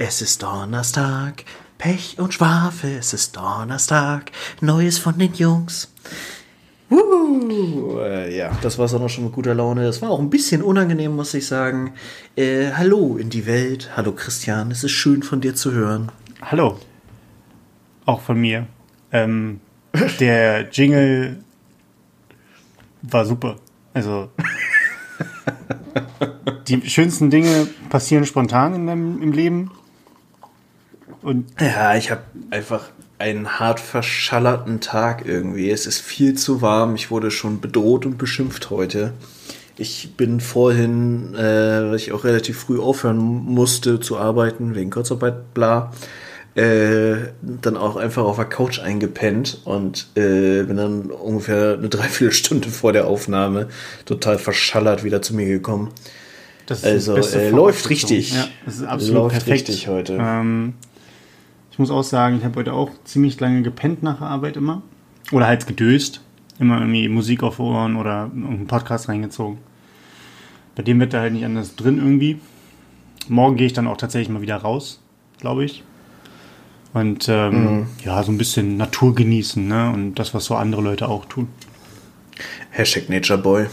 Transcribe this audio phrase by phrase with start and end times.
[0.00, 1.44] Es ist Donnerstag,
[1.76, 5.92] Pech und Schwafel, es ist Donnerstag, Neues von den Jungs.
[6.88, 9.82] Uh, äh, ja, das war es auch noch schon mit guter Laune.
[9.82, 11.94] Das war auch ein bisschen unangenehm, muss ich sagen.
[12.36, 13.90] Äh, hallo in die Welt.
[13.96, 16.12] Hallo Christian, es ist schön von dir zu hören.
[16.42, 16.78] Hallo.
[18.06, 18.68] Auch von mir.
[19.10, 19.58] Ähm,
[20.20, 21.42] der Jingle
[23.02, 23.56] war super.
[23.94, 24.30] Also
[26.68, 29.72] die schönsten Dinge passieren spontan in deinem, im Leben.
[31.22, 32.84] Und ja, ich habe einfach
[33.18, 35.70] einen hart verschallerten Tag irgendwie.
[35.70, 36.94] Es ist viel zu warm.
[36.94, 39.12] Ich wurde schon bedroht und beschimpft heute.
[39.76, 45.54] Ich bin vorhin, äh, weil ich auch relativ früh aufhören musste zu arbeiten, wegen Kurzarbeit,
[45.54, 45.92] bla,
[46.56, 52.68] äh, dann auch einfach auf der Couch eingepennt und äh, bin dann ungefähr eine Dreiviertelstunde
[52.68, 53.68] vor der Aufnahme
[54.04, 55.92] total verschallert wieder zu mir gekommen.
[56.82, 58.34] also äh, läuft richtig.
[58.34, 59.68] Ja, das ist absolut läuft perfekt.
[59.68, 60.18] richtig heute.
[60.20, 60.74] Ähm,
[61.78, 64.82] ich muss auch sagen, ich habe heute auch ziemlich lange gepennt nach der Arbeit immer.
[65.30, 66.20] Oder halt gedöst.
[66.58, 69.58] Immer irgendwie Musik auf Ohren oder einen Podcast reingezogen.
[70.74, 72.40] Bei dem wird da halt nicht anders drin irgendwie.
[73.28, 75.00] Morgen gehe ich dann auch tatsächlich mal wieder raus,
[75.38, 75.84] glaube ich.
[76.94, 77.86] Und ähm, mhm.
[78.04, 79.92] ja, so ein bisschen Natur genießen, ne?
[79.92, 81.46] Und das, was so andere Leute auch tun.
[82.70, 83.66] Hashtag Nature Boy.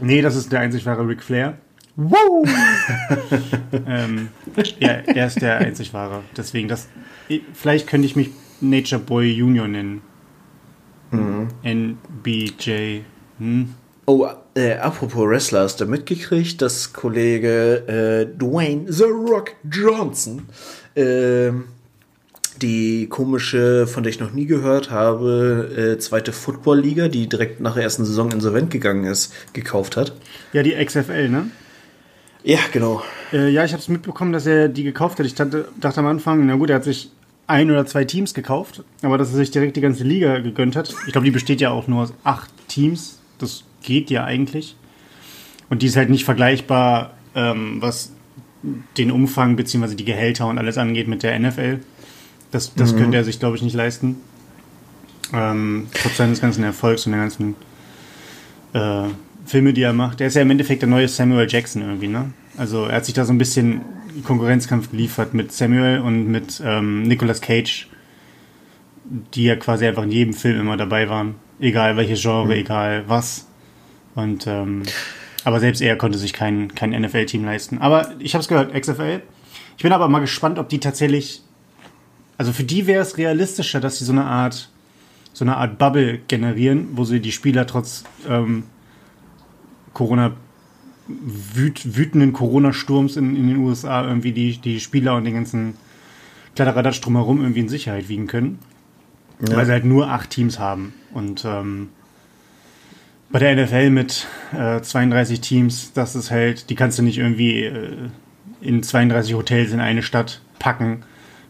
[0.00, 1.58] Nee, das ist der einzig wahre Ric Flair.
[1.96, 2.48] Wow!
[3.86, 4.28] ähm,
[4.78, 6.22] ja, er ist der einzig wahre.
[6.36, 6.88] Deswegen, das,
[7.52, 10.00] vielleicht könnte ich mich Nature Boy Junior nennen.
[11.10, 11.48] Mhm.
[11.62, 13.00] NBJ.
[13.38, 13.74] Hm?
[14.06, 20.48] Oh, äh, apropos Wrestler, hast du mitgekriegt, dass Kollege äh, Dwayne The Rock Johnson
[20.94, 21.52] äh,
[22.60, 27.74] die komische, von der ich noch nie gehört habe, äh, zweite Football-Liga, die direkt nach
[27.74, 30.14] der ersten Saison insolvent gegangen ist, gekauft hat?
[30.52, 31.50] Ja, die XFL, ne?
[32.44, 33.02] Ja, genau.
[33.32, 35.26] Äh, ja, ich habe es mitbekommen, dass er die gekauft hat.
[35.26, 37.10] Ich dachte, dachte am Anfang, na gut, er hat sich
[37.46, 40.94] ein oder zwei Teams gekauft, aber dass er sich direkt die ganze Liga gegönnt hat.
[41.06, 43.18] Ich glaube, die besteht ja auch nur aus acht Teams.
[43.38, 44.76] Das geht ja eigentlich.
[45.68, 48.12] Und die ist halt nicht vergleichbar, ähm, was
[48.96, 49.94] den Umfang bzw.
[49.94, 51.80] die Gehälter und alles angeht mit der NFL.
[52.50, 52.98] Das, das mhm.
[52.98, 54.16] könnte er sich, glaube ich, nicht leisten.
[55.32, 57.54] Ähm, trotz seines ganzen Erfolgs und der ganzen
[58.74, 59.08] äh,
[59.44, 60.20] Filme, die er macht.
[60.20, 62.32] Der ist ja im Endeffekt der neue Samuel Jackson irgendwie, ne?
[62.56, 63.82] Also er hat sich da so ein bisschen
[64.24, 67.88] Konkurrenzkampf geliefert mit Samuel und mit ähm, Nicolas Cage,
[69.34, 71.36] die ja quasi einfach in jedem Film immer dabei waren.
[71.60, 72.50] Egal welches Genre, mhm.
[72.52, 73.46] egal was.
[74.14, 74.82] Und ähm,
[75.44, 77.78] aber selbst er konnte sich kein, kein NFL-Team leisten.
[77.78, 79.22] Aber ich habe es gehört, XFL.
[79.76, 81.42] Ich bin aber mal gespannt, ob die tatsächlich.
[82.38, 84.70] Also für die wäre es realistischer, dass sie so eine Art
[85.32, 88.64] so eine Art Bubble generieren, wo sie die Spieler trotz ähm,
[89.92, 90.32] Corona
[91.08, 95.74] wüt, wütenden Corona-Sturms in, in den USA irgendwie die, die Spieler und den ganzen
[96.54, 98.58] Kladderadatsch drumherum irgendwie in Sicherheit wiegen können.
[99.46, 99.56] Ja.
[99.56, 100.94] Weil sie halt nur acht Teams haben.
[101.12, 101.88] Und ähm,
[103.30, 104.26] bei der NFL mit
[104.56, 108.08] äh, 32 Teams, das ist halt, die kannst du nicht irgendwie äh,
[108.60, 111.02] in 32 Hotels in eine Stadt packen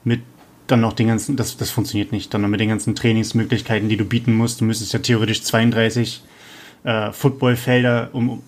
[0.04, 0.20] mit
[0.68, 3.96] dann noch den ganzen, das, das funktioniert nicht, dann noch mit den ganzen Trainingsmöglichkeiten, die
[3.96, 4.60] du bieten musst.
[4.60, 6.22] Du müsstest ja theoretisch 32
[6.84, 8.42] äh, Footballfelder um,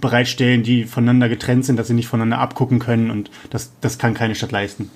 [0.00, 4.14] bereitstellen, die voneinander getrennt sind, dass sie nicht voneinander abgucken können und das, das kann
[4.14, 4.90] keine Stadt leisten.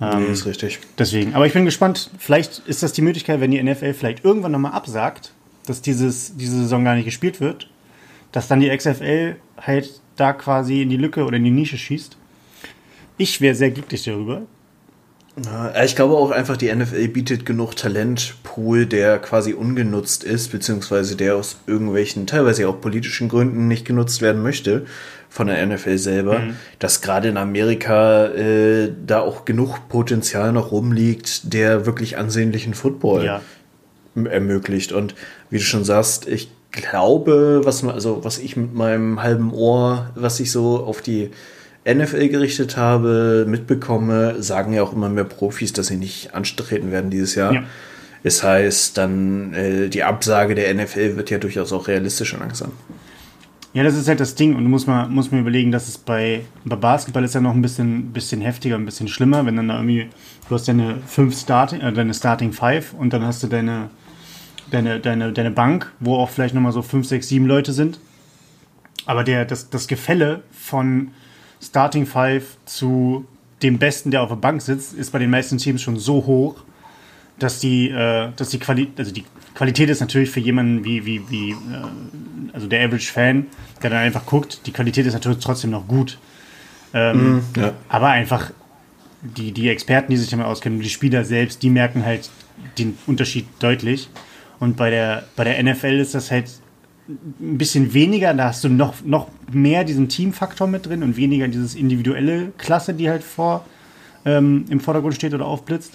[0.00, 0.78] Ähm, nee, ist richtig.
[0.98, 1.34] Deswegen.
[1.34, 4.72] Aber ich bin gespannt, vielleicht ist das die Möglichkeit, wenn die NFL vielleicht irgendwann nochmal
[4.72, 5.32] absagt,
[5.66, 7.68] dass dieses, diese Saison gar nicht gespielt wird,
[8.32, 12.16] dass dann die XFL halt da quasi in die Lücke oder in die Nische schießt.
[13.18, 14.42] Ich wäre sehr glücklich darüber,
[15.84, 21.36] ich glaube auch einfach, die NFL bietet genug Talentpool, der quasi ungenutzt ist, beziehungsweise der
[21.36, 24.86] aus irgendwelchen, teilweise auch politischen Gründen nicht genutzt werden möchte
[25.28, 26.56] von der NFL selber, mhm.
[26.80, 33.24] dass gerade in Amerika äh, da auch genug Potenzial noch rumliegt, der wirklich ansehnlichen Football
[33.24, 33.40] ja.
[34.16, 34.90] ermöglicht.
[34.90, 35.14] Und
[35.48, 40.40] wie du schon sagst, ich glaube, was also was ich mit meinem halben Ohr, was
[40.40, 41.30] ich so auf die
[41.86, 47.10] NFL gerichtet habe, mitbekomme, sagen ja auch immer mehr Profis, dass sie nicht antreten werden
[47.10, 47.52] dieses Jahr.
[47.52, 47.64] Ja.
[48.22, 52.72] Es heißt, dann äh, die Absage der NFL wird ja durchaus auch realistisch und langsam.
[53.72, 55.96] Ja, das ist halt das Ding und du musst mal, musst mal überlegen, dass es
[55.96, 59.68] bei, bei Basketball ist ja noch ein bisschen, bisschen heftiger, ein bisschen schlimmer, wenn dann
[59.68, 60.08] da irgendwie,
[60.48, 63.88] du hast deine fünf Starting, äh, deine Starting Five und dann hast du deine,
[64.72, 68.00] deine, deine, deine Bank, wo auch vielleicht nochmal so fünf, sechs, sieben Leute sind.
[69.06, 71.12] Aber der, das, das Gefälle von
[71.60, 73.26] Starting Five zu
[73.62, 76.62] dem Besten, der auf der Bank sitzt, ist bei den meisten Teams schon so hoch,
[77.38, 79.24] dass die, äh, dass die Qualität, also die
[79.54, 81.54] Qualität ist natürlich für jemanden wie, wie, wie äh,
[82.52, 83.46] also der Average Fan,
[83.82, 86.18] der dann einfach guckt, die Qualität ist natürlich trotzdem noch gut.
[86.92, 87.72] Ähm, mm, ja.
[87.88, 88.50] Aber einfach
[89.22, 92.30] die, die Experten, die sich damit auskennen, die Spieler selbst, die merken halt
[92.78, 94.08] den Unterschied deutlich.
[94.58, 96.50] Und bei der, bei der NFL ist das halt
[97.40, 101.48] ein bisschen weniger, da hast du noch, noch mehr diesen Teamfaktor mit drin und weniger
[101.48, 103.64] dieses individuelle Klasse, die halt vor,
[104.24, 105.94] ähm, im Vordergrund steht oder aufblitzt.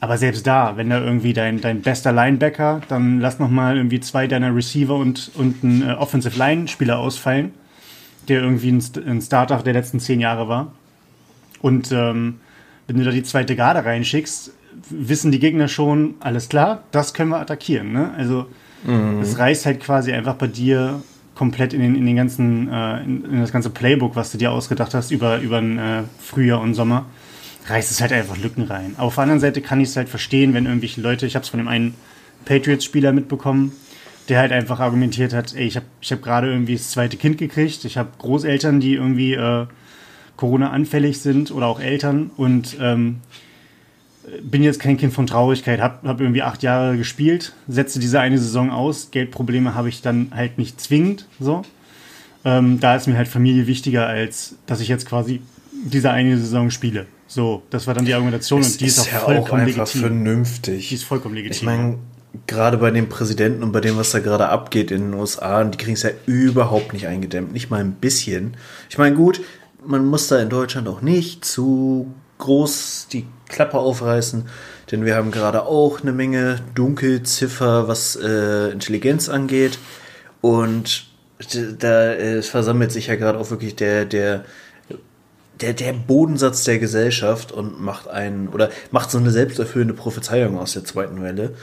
[0.00, 4.00] Aber selbst da, wenn da irgendwie dein, dein bester Linebacker, dann lass noch mal irgendwie
[4.00, 7.54] zwei deiner Receiver und, und ein äh, Offensive Line-Spieler ausfallen,
[8.28, 10.72] der irgendwie ein, ein Starter der letzten zehn Jahre war.
[11.62, 12.40] Und ähm,
[12.86, 14.52] wenn du da die zweite Garde reinschickst,
[14.90, 17.92] wissen die Gegner schon, alles klar, das können wir attackieren.
[17.92, 18.12] Ne?
[18.16, 18.46] Also
[18.84, 19.20] mhm.
[19.20, 21.02] es reißt halt quasi einfach bei dir
[21.34, 24.52] komplett in den, in den ganzen, äh, in, in, das ganze Playbook, was du dir
[24.52, 27.06] ausgedacht hast über, über den äh, Frühjahr und Sommer,
[27.66, 28.94] reißt es halt einfach Lücken rein.
[28.98, 31.48] Auf der anderen Seite kann ich es halt verstehen, wenn irgendwelche Leute, ich habe es
[31.48, 31.94] von dem einen
[32.44, 33.72] Patriots-Spieler mitbekommen,
[34.28, 37.38] der halt einfach argumentiert hat, ey, ich habe ich hab gerade irgendwie das zweite Kind
[37.38, 39.66] gekriegt, ich habe Großeltern, die irgendwie äh,
[40.36, 43.20] Corona anfällig sind oder auch Eltern und ähm,
[44.42, 48.38] bin jetzt kein Kind von Traurigkeit, habe hab irgendwie acht Jahre gespielt, setze diese eine
[48.38, 51.62] Saison aus, Geldprobleme habe ich dann halt nicht zwingend, so.
[52.44, 55.40] Ähm, da ist mir halt Familie wichtiger, als dass ich jetzt quasi
[55.72, 57.06] diese eine Saison spiele.
[57.26, 59.66] So, das war dann die Argumentation es und die ist, ist auch ja vollkommen auch
[59.66, 60.00] einfach legitim.
[60.00, 60.88] vernünftig.
[60.88, 61.56] Die ist vollkommen legitim.
[61.56, 61.98] Ich meine,
[62.46, 65.78] gerade bei den Präsidenten und bei dem, was da gerade abgeht in den USA, die
[65.78, 68.56] kriegen es ja überhaupt nicht eingedämmt, nicht mal ein bisschen.
[68.90, 69.40] Ich meine, gut,
[69.86, 72.12] man muss da in Deutschland auch nicht zu
[72.44, 74.46] groß die Klappe aufreißen,
[74.90, 79.78] denn wir haben gerade auch eine Menge Dunkelziffer, was äh, Intelligenz angeht.
[80.40, 81.06] Und
[81.78, 84.44] da äh, versammelt sich ja gerade auch wirklich der, der,
[85.60, 90.74] der, der Bodensatz der Gesellschaft und macht einen oder macht so eine selbsterfüllende Prophezeiung aus
[90.74, 91.54] der zweiten Welle.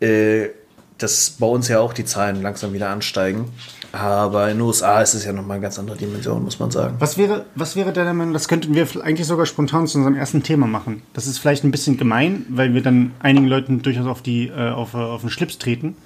[0.00, 0.50] Äh,
[0.98, 3.50] dass bei uns ja auch die Zahlen langsam wieder ansteigen.
[3.94, 6.96] Aber in den USA ist es ja nochmal eine ganz andere Dimension, muss man sagen.
[6.98, 10.42] Was wäre, was wäre deiner Meinung, das könnten wir eigentlich sogar spontan zu unserem ersten
[10.42, 11.02] Thema machen.
[11.12, 14.70] Das ist vielleicht ein bisschen gemein, weil wir dann einigen Leuten durchaus auf, die, äh,
[14.70, 15.96] auf, auf den Schlips treten.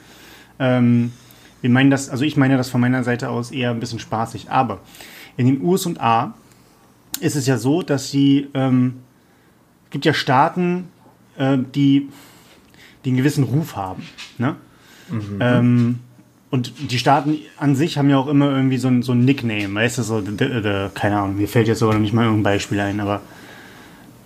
[0.58, 1.12] Ähm,
[1.62, 4.50] wir meinen das, also ich meine das von meiner Seite aus eher ein bisschen spaßig.
[4.50, 4.80] Aber
[5.38, 6.34] in den USA
[7.20, 8.96] ist es ja so, dass sie, ähm,
[9.88, 10.88] gibt ja Staaten,
[11.38, 12.10] äh, die,
[13.04, 14.02] die einen gewissen Ruf haben.
[14.36, 14.56] Ne?
[15.10, 15.38] Mhm.
[15.40, 15.98] Ähm,
[16.50, 19.74] und die Staaten an sich haben ja auch immer irgendwie so ein, so ein Nickname,
[19.74, 22.24] weißt du, so, the, the, the, keine Ahnung, mir fällt jetzt sogar noch nicht mal
[22.24, 23.20] irgendein Beispiel ein, aber.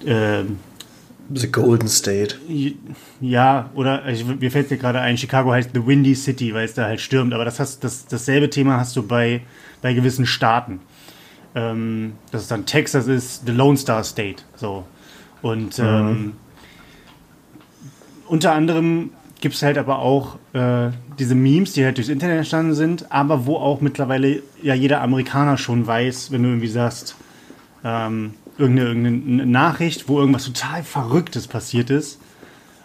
[0.05, 0.45] Äh,
[1.35, 2.37] The Golden State.
[3.21, 6.75] Ja, oder ich, mir fällt dir gerade ein, Chicago heißt The Windy City, weil es
[6.75, 9.43] da halt stürmt, aber das hast, das, dasselbe Thema hast du bei,
[9.81, 10.81] bei gewissen Staaten.
[11.55, 14.43] Ähm, dass es dann Texas ist, The Lone Star State.
[14.57, 14.85] So.
[15.43, 15.85] Und mhm.
[15.85, 16.33] ähm,
[18.27, 19.11] unter anderem
[19.43, 23.45] gibt es halt aber auch äh, diese Memes, die halt durchs Internet entstanden sind, aber
[23.45, 27.17] wo auch mittlerweile ja jeder Amerikaner schon weiß, wenn du irgendwie sagst,
[27.85, 32.21] ähm, irgendeine, irgendeine Nachricht, wo irgendwas total Verrücktes passiert ist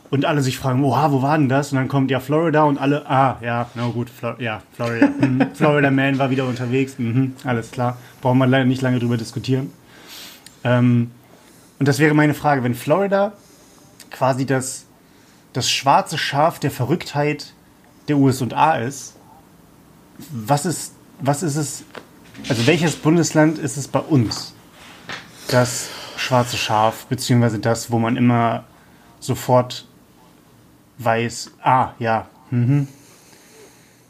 [0.09, 1.71] und alle sich fragen, oha, wo war denn das?
[1.71, 5.09] Und dann kommt ja Florida und alle, ah, ja, na gut, Flor ja, Florida.
[5.19, 5.47] Mhm.
[5.53, 7.97] Florida Man war wieder unterwegs, mhm, alles klar.
[8.21, 9.71] Brauchen wir leider nicht lange drüber diskutieren.
[10.63, 11.11] Ähm,
[11.77, 13.33] und das wäre meine Frage, wenn Florida
[14.09, 14.86] quasi das
[15.57, 17.51] das schwarze Schaf der Verrücktheit
[18.07, 19.15] der USA ist,
[20.29, 21.83] was ist, was ist es,
[22.47, 24.53] also welches Bundesland ist es bei uns,
[25.47, 28.65] das schwarze Schaf, beziehungsweise das, wo man immer
[29.19, 29.87] sofort
[30.99, 32.87] weiß, ah, ja, mhm,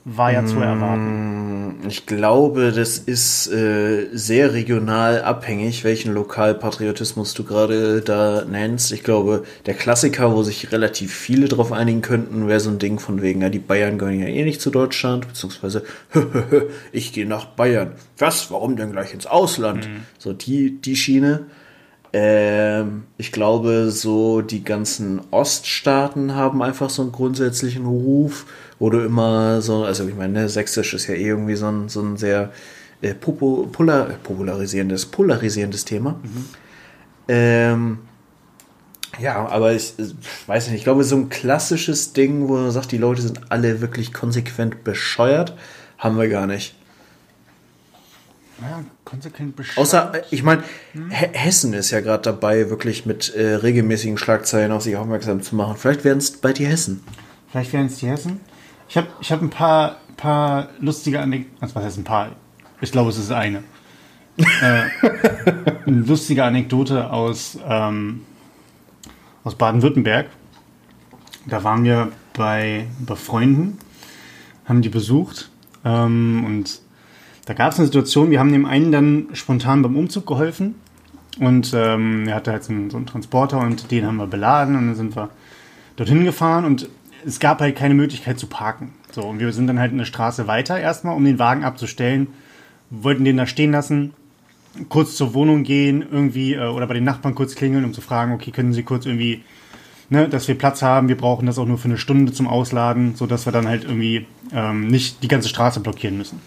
[0.09, 1.81] war ja zu erwarten.
[1.83, 8.93] Mm, ich glaube, das ist äh, sehr regional abhängig, welchen Lokalpatriotismus du gerade da nennst.
[8.93, 12.99] Ich glaube, der Klassiker, wo sich relativ viele drauf einigen könnten, wäre so ein Ding
[12.99, 15.83] von wegen, ja, die Bayern gehören ja eh nicht zu Deutschland, beziehungsweise,
[16.93, 17.91] ich gehe nach Bayern.
[18.17, 18.49] Was?
[18.49, 19.89] Warum denn gleich ins Ausland?
[19.89, 20.03] Mhm.
[20.17, 21.47] So die, die Schiene.
[22.13, 28.45] Ähm, ich glaube, so die ganzen Oststaaten haben einfach so einen grundsätzlichen Ruf
[28.79, 31.89] wo du immer so, also ich meine, ne, Sächsisch ist ja eh irgendwie so ein,
[31.89, 32.51] so ein sehr
[33.01, 36.19] äh, polar, popularisierendes, polarisierendes Thema.
[36.23, 36.45] Mhm.
[37.27, 37.97] Ähm,
[39.19, 40.13] ja, aber ich, ich
[40.45, 43.81] weiß nicht, ich glaube, so ein klassisches Ding, wo man sagt, die Leute sind alle
[43.81, 45.55] wirklich konsequent bescheuert,
[45.97, 46.75] haben wir gar nicht.
[48.61, 49.77] Ja, konsequent bescheuert.
[49.77, 51.09] Außer, äh, ich meine, hm.
[51.09, 55.77] Hessen ist ja gerade dabei, wirklich mit äh, regelmäßigen Schlagzeilen auf sich aufmerksam zu machen.
[55.77, 57.03] Vielleicht werden es bei dir Hessen.
[57.49, 58.41] Vielleicht werden es die Hessen.
[58.89, 61.57] Ich habe ich hab ein paar, paar lustige Anekdoten.
[61.61, 62.29] Also was heißt ein paar?
[62.81, 63.63] Ich glaube, es ist eine.
[64.61, 64.83] äh,
[65.85, 68.21] eine lustige Anekdote aus, ähm,
[69.43, 70.27] aus Baden-Württemberg.
[71.47, 73.79] Da waren wir bei, bei Freunden,
[74.65, 75.49] haben die besucht
[75.83, 76.81] ähm, und
[77.45, 80.75] Da gab es eine Situation, wir haben dem einen dann spontan beim Umzug geholfen
[81.39, 84.75] und ähm, er hatte halt so einen, so einen Transporter und den haben wir beladen
[84.75, 85.29] und dann sind wir
[85.95, 86.89] dorthin gefahren und
[87.27, 88.93] es gab halt keine Möglichkeit zu parken.
[89.11, 92.27] So, und wir sind dann halt eine Straße weiter erstmal, um den Wagen abzustellen,
[92.89, 94.13] wollten den da stehen lassen,
[94.87, 98.31] kurz zur Wohnung gehen, irgendwie, äh, oder bei den Nachbarn kurz klingeln, um zu fragen,
[98.31, 99.43] okay, können Sie kurz irgendwie,
[100.09, 103.15] ne, dass wir Platz haben, wir brauchen das auch nur für eine Stunde zum Ausladen,
[103.15, 106.39] sodass wir dann halt irgendwie ähm, nicht die ganze Straße blockieren müssen.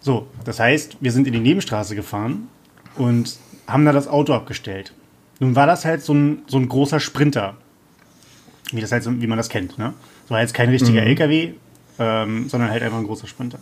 [0.00, 2.48] So, das heißt, wir sind in die Nebenstraße gefahren
[2.94, 4.92] und haben da das Auto abgestellt.
[5.40, 7.56] Nun war das halt so ein, so ein großer Sprinter,
[8.72, 9.78] wie, das halt so, wie man das kennt.
[9.78, 9.94] Ne?
[10.22, 11.06] Das war jetzt kein richtiger Mhm.
[11.08, 11.52] LKW,
[11.98, 13.58] ähm, sondern halt einfach ein großer Sprinter.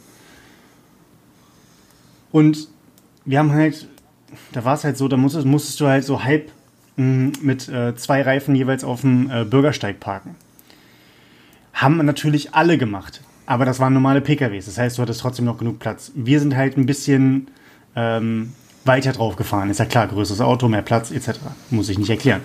[2.32, 2.68] Und
[3.24, 3.88] wir haben halt,
[4.52, 6.50] da war es halt so, da musstest, musstest du halt so halb
[6.96, 10.34] mh, mit äh, zwei Reifen jeweils auf dem äh, Bürgersteig parken.
[11.72, 15.58] Haben natürlich alle gemacht, aber das waren normale PKWs, das heißt, du hattest trotzdem noch
[15.58, 16.12] genug Platz.
[16.14, 17.48] Wir sind halt ein bisschen
[17.96, 18.52] ähm,
[18.84, 21.38] weiter drauf gefahren, ist ja klar, größeres Auto, mehr Platz etc.
[21.70, 22.42] Muss ich nicht erklären.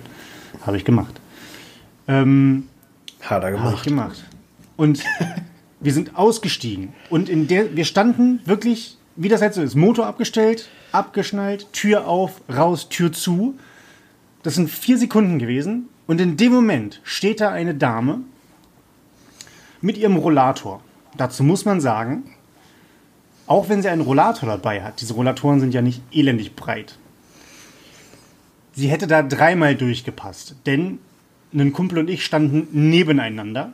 [0.66, 1.19] Habe ich gemacht.
[2.08, 2.68] Ähm,
[3.20, 3.84] Hat er habe ich gemacht.
[3.84, 4.24] gemacht.
[4.76, 5.02] Und
[5.80, 6.92] wir sind ausgestiegen.
[7.08, 12.06] Und in der, wir standen wirklich, wie das halt so ist, Motor abgestellt, abgeschnallt, Tür
[12.06, 13.58] auf, raus, Tür zu.
[14.42, 15.88] Das sind vier Sekunden gewesen.
[16.06, 18.20] Und in dem Moment steht da eine Dame
[19.80, 20.80] mit ihrem Rollator.
[21.16, 22.34] Dazu muss man sagen,
[23.46, 26.96] auch wenn sie einen Rollator dabei hat, diese Rollatoren sind ja nicht elendig breit.
[28.72, 30.98] Sie hätte da dreimal durchgepasst, denn
[31.52, 33.72] ein Kumpel und ich standen nebeneinander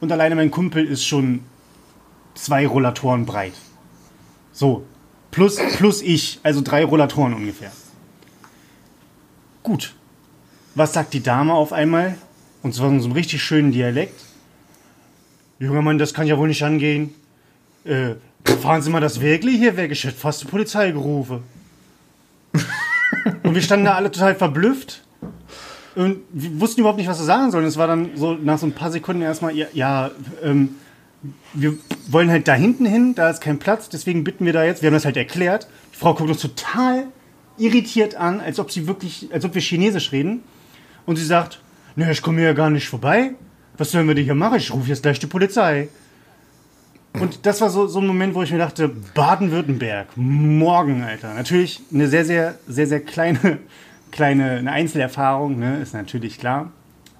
[0.00, 1.40] und alleine mein Kumpel ist schon
[2.34, 3.54] zwei Rollatoren breit.
[4.52, 4.84] So,
[5.30, 7.72] plus, plus ich, also drei Rollatoren ungefähr.
[9.62, 9.94] Gut.
[10.74, 12.16] Was sagt die Dame auf einmal?
[12.62, 14.20] Und zwar in so einem richtig schönen Dialekt.
[15.58, 17.14] Junger Mann, das kann ja wohl nicht angehen.
[17.84, 18.14] Äh,
[18.60, 19.90] fahren Sie mal das wirklich hier weg?
[19.92, 21.42] Ich hätte fast die Polizei gerufen.
[23.42, 25.01] und wir standen da alle total verblüfft.
[25.94, 27.64] Und wir wussten überhaupt nicht, was wir sagen sollen.
[27.64, 30.10] Es war dann so nach so ein paar Sekunden erstmal, ja, ja
[30.42, 30.76] ähm,
[31.54, 31.74] wir
[32.08, 34.88] wollen halt da hinten hin, da ist kein Platz, deswegen bitten wir da jetzt, wir
[34.88, 35.68] haben das halt erklärt.
[35.92, 37.06] Die Frau guckt uns total
[37.58, 40.42] irritiert an, als ob sie wirklich, als ob wir Chinesisch reden.
[41.06, 41.60] Und sie sagt,
[41.96, 43.32] ne, ich komme hier gar nicht vorbei.
[43.76, 44.56] Was sollen wir denn hier machen?
[44.56, 45.88] Ich rufe jetzt gleich die Polizei.
[47.14, 51.34] Und das war so, so ein Moment, wo ich mir dachte, Baden-Württemberg, morgen, Alter.
[51.34, 53.58] Natürlich eine sehr, sehr, sehr, sehr kleine,
[54.12, 56.70] kleine eine Einzelerfahrung, ne, ist natürlich klar.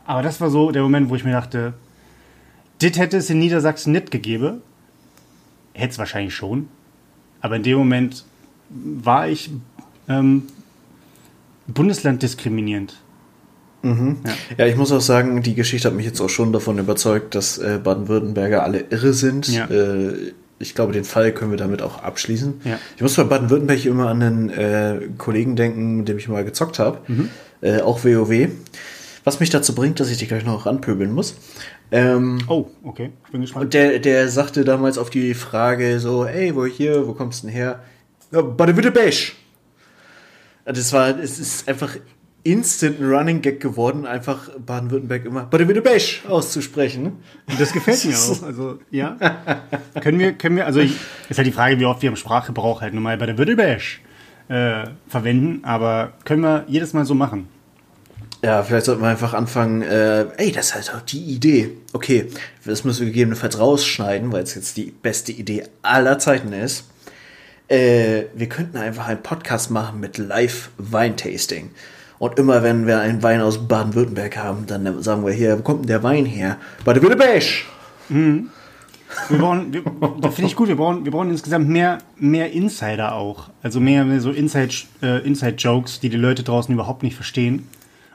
[0.05, 1.75] Aber das war so der Moment, wo ich mir dachte,
[2.81, 4.63] das hätte es in Niedersachsen nicht gegeben.
[5.73, 6.69] Hätte es wahrscheinlich schon.
[7.41, 8.25] Aber in dem Moment
[8.69, 9.51] war ich
[10.09, 10.45] ähm,
[11.67, 12.97] Bundesland diskriminierend.
[14.59, 17.59] Ja, ich muss auch sagen, die Geschichte hat mich jetzt auch schon davon überzeugt, dass
[17.59, 19.49] äh, Baden-Württemberger alle irre sind.
[19.49, 19.67] Ja.
[19.67, 22.61] Äh, ich glaube, den Fall können wir damit auch abschließen.
[22.65, 22.79] Ja.
[22.97, 26.79] Ich muss bei Baden-Württemberg immer an einen äh, Kollegen denken, mit dem ich mal gezockt
[26.79, 26.99] habe.
[27.09, 27.29] Mhm.
[27.61, 28.49] Äh, auch WoW.
[29.25, 31.37] Was mich dazu bringt, dass ich dich gleich noch ranpöbeln muss.
[31.93, 33.11] Ähm, Oh, okay.
[33.27, 33.67] Ich bin gespannt.
[33.67, 37.47] und der, der sagte damals auf die Frage so, ey, wo hier, wo kommst du
[37.49, 37.83] denn her?
[38.33, 39.15] Ja, Baden-Württemberg.
[40.65, 41.97] Das war, es ist einfach
[42.45, 47.19] instant Running Gag geworden, einfach Baden-Württemberg immer Baden-Württemberg auszusprechen.
[47.47, 48.43] Und das gefällt mir auch.
[48.43, 49.17] Also, ja.
[50.01, 50.97] können wir, können wir, also ich,
[51.29, 53.83] ist halt die Frage, wie oft wir im Sprachgebrauch halt normal bei der Württemberg
[54.49, 57.49] äh, verwenden, aber können wir jedes Mal so machen.
[58.45, 61.71] Ja, vielleicht sollten wir einfach anfangen, äh, ey, das ist halt auch die Idee.
[61.93, 62.27] Okay,
[62.65, 66.87] das müssen wir gegebenenfalls rausschneiden, weil es jetzt die beste Idee aller Zeiten ist.
[67.69, 71.71] Äh, wir könnten einfach einen Podcast machen mit Live-Weintasting.
[72.23, 75.81] Und immer wenn wir einen Wein aus Baden-Württemberg haben, dann sagen wir hier, wo kommt
[75.81, 76.57] denn der Wein her?
[76.85, 77.43] Baden-Württemberg!
[78.09, 79.83] Wir brauchen, wir,
[80.21, 83.51] das finde ich gut, wir brauchen, wir brauchen insgesamt mehr, mehr Insider auch.
[83.65, 87.67] Also mehr, mehr so Inside, äh, Inside-Jokes, die die Leute draußen überhaupt nicht verstehen.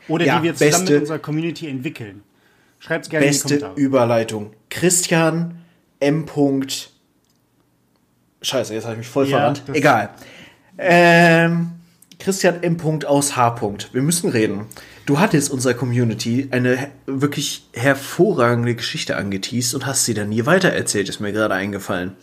[0.07, 2.23] Oder Ja, die wir zusammen beste- mit unserer Community entwickeln.
[2.79, 3.73] Schreibt es gerne in die Beste Kommentare.
[3.81, 4.51] Überleitung.
[4.69, 5.55] Christian
[5.99, 6.25] M.
[8.41, 9.63] Scheiße, jetzt habe ich mich voll Ja, verrannt.
[9.73, 10.11] Egal.
[10.77, 11.71] Ähm,
[12.19, 12.77] Christian M.
[13.05, 13.61] Aus H.
[13.91, 14.65] Wir müssen reden.
[15.05, 21.07] Du hattest unserer Community eine wirklich hervorragende Geschichte angeteased und hast sie dann nie weitererzählt,
[21.09, 22.13] ist mir gerade eingefallen.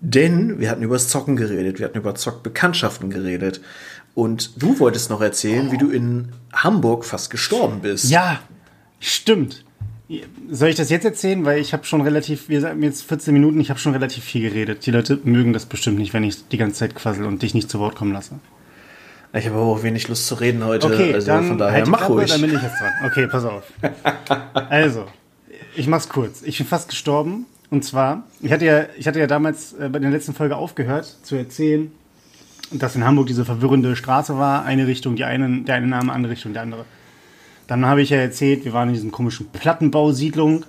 [0.00, 3.60] Denn wir hatten über das Zocken geredet, wir hatten über Zockbekanntschaften geredet.
[4.14, 8.10] Und du wolltest noch erzählen, wie du in Hamburg fast gestorben bist.
[8.10, 8.40] Ja,
[9.00, 9.64] stimmt.
[10.50, 11.44] Soll ich das jetzt erzählen?
[11.44, 14.48] Weil ich habe schon relativ, wir sagen jetzt 14 Minuten, ich habe schon relativ viel
[14.48, 14.86] geredet.
[14.86, 17.70] Die Leute mögen das bestimmt nicht, wenn ich die ganze Zeit quassel und dich nicht
[17.70, 18.38] zu Wort kommen lasse.
[19.36, 20.86] Ich habe aber auch wenig Lust zu reden heute.
[20.86, 22.30] Okay, also dann von daher halt mach Klappe, ruhig.
[22.30, 22.92] dann bin ich jetzt dran.
[23.06, 23.64] Okay, pass auf.
[24.70, 25.06] Also,
[25.74, 26.42] ich mach's kurz.
[26.42, 29.98] Ich bin fast gestorben Und zwar, ich hatte ja, ich hatte ja damals äh, bei
[29.98, 31.90] der letzten Folge aufgehört zu erzählen,
[32.70, 36.32] dass in Hamburg diese verwirrende Straße war, eine Richtung, die eine, der eine Name, andere
[36.32, 36.84] Richtung, der andere.
[37.66, 40.64] Dann habe ich ja erzählt, wir waren in diesen komischen Plattenbausiedlung,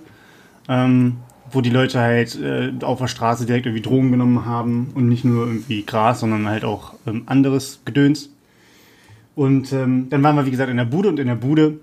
[0.68, 1.18] ähm,
[1.52, 5.24] wo die Leute halt äh, auf der Straße direkt irgendwie Drogen genommen haben und nicht
[5.24, 8.30] nur irgendwie Gras, sondern halt auch ähm, anderes Gedöns.
[9.36, 11.78] Und ähm, dann waren wir, wie gesagt, in der Bude und in der Bude,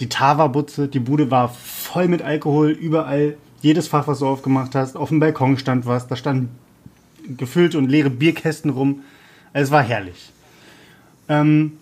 [0.00, 4.96] die Tava-Butze, die Bude war voll mit Alkohol, überall, jedes Fach, was du aufgemacht hast,
[4.96, 6.50] auf dem Balkon stand was, da standen
[7.38, 9.02] gefüllte und leere Bierkästen rum.
[9.52, 10.32] Es war herrlich.
[11.28, 11.74] Ähm,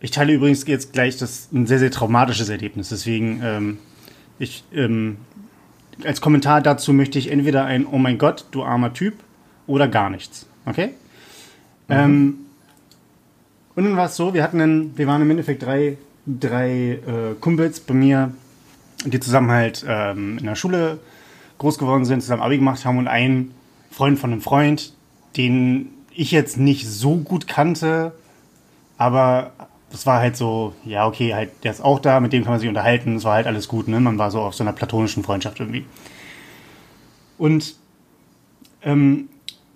[0.00, 2.90] ich teile übrigens jetzt gleich das ein sehr, sehr traumatisches Erlebnis.
[2.90, 3.78] Deswegen, ähm,
[4.38, 5.16] ich, ähm,
[6.04, 9.14] als Kommentar dazu möchte ich entweder ein Oh mein Gott, du armer Typ
[9.66, 10.46] oder gar nichts.
[10.66, 10.88] Okay?
[11.88, 11.94] Mhm.
[11.94, 12.34] Ähm,
[13.74, 15.96] und dann war es so, wir hatten einen, wir waren im Endeffekt drei,
[16.26, 18.32] drei äh, Kumpels bei mir,
[19.04, 20.98] die zusammen halt ähm, in der Schule
[21.58, 23.52] groß geworden sind, zusammen Abi gemacht haben und ein
[23.90, 24.94] Freund von einem Freund,
[25.36, 28.12] den ich jetzt nicht so gut kannte,
[28.98, 29.52] aber
[29.90, 32.60] das war halt so, ja, okay, halt, der ist auch da, mit dem kann man
[32.60, 33.98] sich unterhalten, es war halt alles gut, ne?
[34.00, 35.84] Man war so auf so einer platonischen Freundschaft irgendwie.
[37.38, 37.74] Und
[38.82, 39.29] ähm,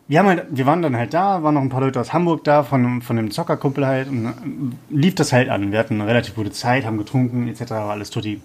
[0.07, 2.45] wir, haben halt, wir waren dann halt da, waren noch ein paar Leute aus Hamburg
[2.45, 4.33] da, von, von dem Zockerkumpel halt, und äh,
[4.91, 5.73] lief das halt an.
[5.73, 8.41] Wir hatten eine relativ gute Zeit, haben getrunken, etc., war alles tutti.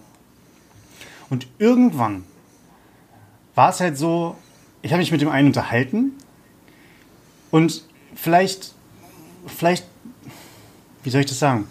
[1.29, 2.23] Und irgendwann
[3.55, 4.35] war es halt so,
[4.81, 6.13] ich habe mich mit dem einen unterhalten
[7.51, 7.83] und
[8.15, 8.73] vielleicht,
[9.47, 9.85] vielleicht,
[11.03, 11.67] wie soll ich das sagen?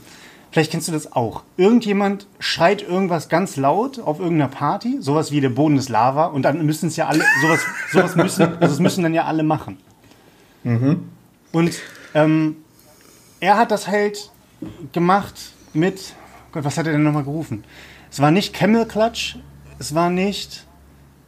[0.51, 1.43] Vielleicht kennst du das auch.
[1.57, 6.43] Irgendjemand schreit irgendwas ganz laut auf irgendeiner Party, sowas wie der Boden des Lava, und
[6.43, 7.61] dann müssen es ja alle, sowas,
[7.93, 9.79] sowas müssen, also das müssen dann ja alle machen.
[10.65, 11.09] Mhm.
[11.53, 11.79] Und
[12.15, 12.57] ähm,
[13.41, 14.31] er hat das halt
[14.93, 16.15] gemacht mit,
[16.53, 17.65] Gott, was hat er denn nochmal gerufen?
[18.11, 19.37] Es war nicht Camel Clutch,
[19.79, 20.67] es war nicht,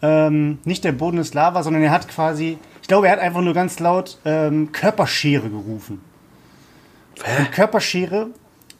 [0.01, 2.59] ähm, nicht der Boden des Lava, sondern er hat quasi
[2.91, 6.01] glaube, er hat einfach nur ganz laut ähm, Körperschere gerufen.
[7.39, 8.31] Und Körperschere,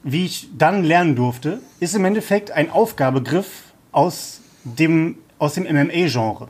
[0.03, 6.47] wie ich dann lernen durfte, ist im Endeffekt ein Aufgabegriff aus dem, aus dem MMA-Genre.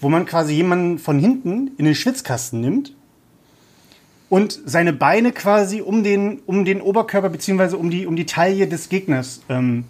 [0.00, 2.94] Wo man quasi jemanden von hinten in den Schwitzkasten nimmt
[4.28, 7.76] und seine Beine quasi um den, um den Oberkörper bzw.
[7.76, 9.84] Um die, um die Taille des Gegners ähm,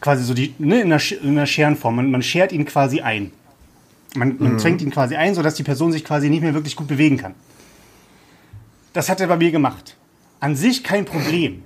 [0.00, 1.96] quasi so die, ne, in, einer, in einer Scherenform.
[1.96, 3.32] Man, man schert ihn quasi ein.
[4.14, 4.58] Man, man mhm.
[4.58, 7.34] zwängt ihn quasi ein, sodass die Person sich quasi nicht mehr wirklich gut bewegen kann.
[8.92, 9.96] Das hat er bei mir gemacht.
[10.40, 11.62] An sich kein Problem.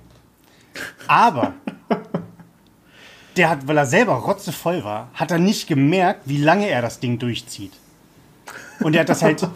[1.07, 1.53] Aber
[3.37, 6.99] der hat, weil er selber rotzevoll war, hat er nicht gemerkt, wie lange er das
[6.99, 7.73] Ding durchzieht.
[8.79, 9.47] Und er hat das halt,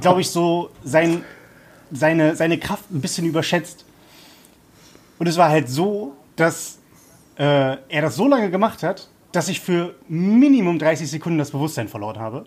[0.00, 1.24] glaube ich, so sein,
[1.90, 3.84] seine, seine Kraft ein bisschen überschätzt.
[5.18, 6.78] Und es war halt so, dass
[7.38, 11.88] äh, er das so lange gemacht hat, dass ich für Minimum 30 Sekunden das Bewusstsein
[11.88, 12.46] verloren habe.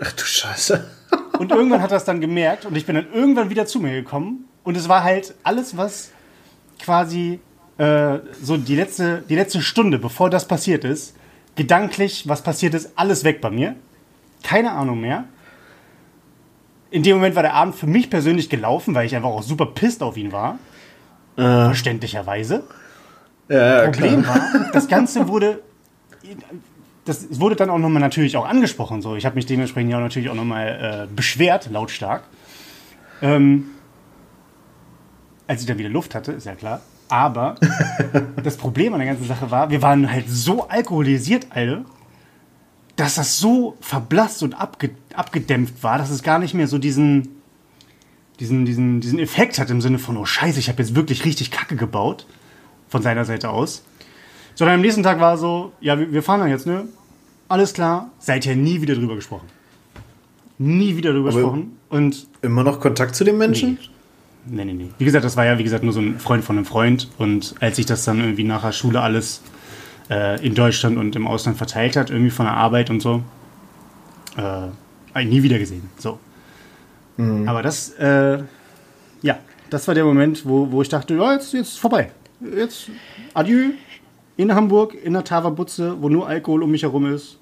[0.00, 0.90] Ach du Scheiße.
[1.38, 3.92] Und irgendwann hat er es dann gemerkt und ich bin dann irgendwann wieder zu mir
[3.92, 4.48] gekommen.
[4.62, 6.10] Und es war halt alles, was
[6.82, 7.40] quasi
[7.78, 11.16] äh, so die letzte, die letzte Stunde, bevor das passiert ist,
[11.56, 13.74] gedanklich, was passiert ist, alles weg bei mir.
[14.42, 15.24] Keine Ahnung mehr.
[16.90, 19.66] In dem Moment war der Abend für mich persönlich gelaufen, weil ich einfach auch super
[19.66, 20.58] pisst auf ihn war.
[21.36, 21.42] Äh.
[21.42, 22.64] Verständlicherweise.
[23.48, 24.36] Ja, Problem klar.
[24.36, 25.60] war, das Ganze wurde
[27.04, 29.02] das wurde dann auch nochmal natürlich auch angesprochen.
[29.02, 29.16] So.
[29.16, 32.22] Ich habe mich dementsprechend ja auch natürlich auch nochmal äh, beschwert, lautstark.
[33.22, 33.70] Ähm,
[35.50, 36.80] als ich dann wieder Luft hatte, ist ja klar.
[37.08, 37.56] Aber
[38.44, 41.84] das Problem an der ganzen Sache war, wir waren halt so alkoholisiert alle,
[42.94, 47.40] dass das so verblasst und abge abgedämpft war, dass es gar nicht mehr so diesen,
[48.38, 51.50] diesen, diesen, diesen Effekt hat im Sinne von, oh scheiße, ich habe jetzt wirklich richtig
[51.50, 52.26] Kacke gebaut
[52.88, 53.82] von seiner Seite aus.
[54.54, 56.86] Sondern am nächsten Tag war so, ja, wir fahren dann jetzt, ne?
[57.48, 59.48] Alles klar, seither nie wieder drüber gesprochen.
[60.58, 61.76] Nie wieder drüber Aber gesprochen.
[61.88, 63.78] Und immer noch Kontakt zu dem Menschen?
[63.80, 63.90] Nee.
[64.46, 64.90] Nee, nee, nee.
[64.98, 67.08] Wie gesagt, das war ja, wie gesagt, nur so ein Freund von einem Freund.
[67.18, 69.42] Und als sich das dann irgendwie nach der Schule alles
[70.10, 73.22] äh, in Deutschland und im Ausland verteilt hat, irgendwie von der Arbeit und so,
[74.36, 74.72] äh, habe
[75.16, 75.88] ich nie wieder gesehen.
[75.98, 76.18] So.
[77.16, 77.48] Mhm.
[77.48, 78.42] Aber das, äh,
[79.22, 82.10] ja, das war der Moment, wo, wo ich dachte, ja, jetzt, jetzt vorbei.
[82.40, 82.90] Jetzt
[83.34, 83.72] adieu,
[84.36, 87.38] in Hamburg, in der Tava-Butze, wo nur Alkohol um mich herum ist.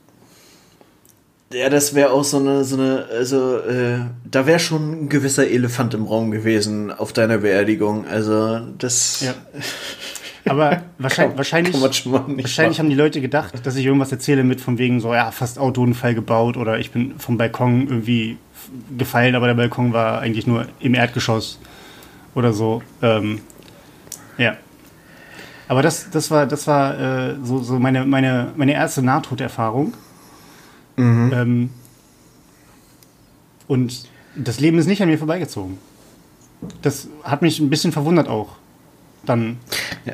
[1.53, 5.47] Ja, das wäre auch so eine, so eine, also äh, da wäre schon ein gewisser
[5.47, 8.07] Elefant im Raum gewesen auf deiner Beerdigung.
[8.07, 9.23] Also das.
[9.23, 9.35] Ja.
[10.51, 14.61] Aber wahrscheinlich, kann, wahrscheinlich, kann wahrscheinlich haben die Leute gedacht, dass ich irgendwas erzähle mit
[14.63, 18.39] von wegen so, ja, fast Autounfall gebaut oder ich bin vom Balkon irgendwie
[18.97, 21.59] gefallen, aber der Balkon war eigentlich nur im Erdgeschoss
[22.35, 22.83] oder so.
[23.03, 23.41] Ähm,
[24.39, 24.57] ja.
[25.67, 29.93] Aber das, das war, das war äh, so, so meine, meine, meine erste Nahtoderfahrung.
[30.99, 31.33] Mhm.
[31.35, 31.71] Ähm,
[33.67, 34.05] und
[34.37, 35.79] das Leben ist nicht an mir vorbeigezogen.
[36.83, 38.57] Das hat mich ein bisschen verwundert auch.
[39.25, 39.59] Dann.
[40.05, 40.13] Ja.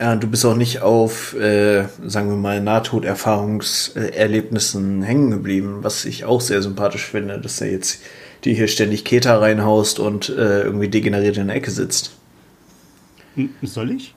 [0.00, 6.24] Ja, du bist auch nicht auf, äh, sagen wir mal, Nahtoderfahrungserlebnissen hängen geblieben, was ich
[6.24, 8.02] auch sehr sympathisch finde, dass er jetzt
[8.42, 12.16] die hier ständig Keta reinhaust und äh, irgendwie degeneriert in der Ecke sitzt.
[13.62, 14.12] Soll ich?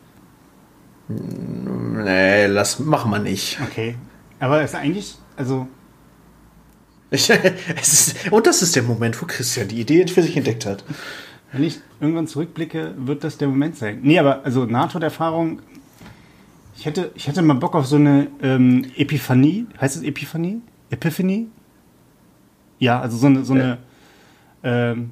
[1.08, 3.60] Nee, lass, mach mal nicht.
[3.62, 3.96] Okay.
[4.40, 5.68] Aber es ist eigentlich, also.
[7.12, 10.84] ist, und das ist der Moment, wo Christian die Idee für sich entdeckt hat.
[11.52, 14.00] Wenn ich irgendwann zurückblicke, wird das der Moment sein.
[14.02, 15.62] Nee, aber also Nahtoderfahrung
[16.78, 19.66] ich hätte, ich hätte mal Bock auf so eine ähm, Epiphanie.
[19.80, 20.62] Heißt es Epiphanie?
[20.90, 21.48] Epiphanie?
[22.80, 23.78] Ja, also so eine, so eine,
[24.62, 24.92] äh.
[24.92, 25.12] ähm,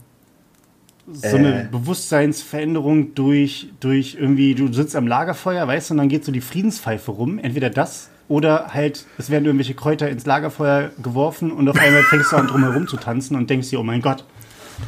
[1.11, 1.67] so eine äh.
[1.71, 6.41] Bewusstseinsveränderung durch, durch irgendwie, du sitzt am Lagerfeuer, weißt du, und dann geht so die
[6.41, 7.39] Friedenspfeife rum.
[7.39, 12.31] Entweder das oder halt, es werden irgendwelche Kräuter ins Lagerfeuer geworfen und auf einmal fängst
[12.31, 14.25] du an, drumherum zu tanzen und denkst dir, oh mein Gott,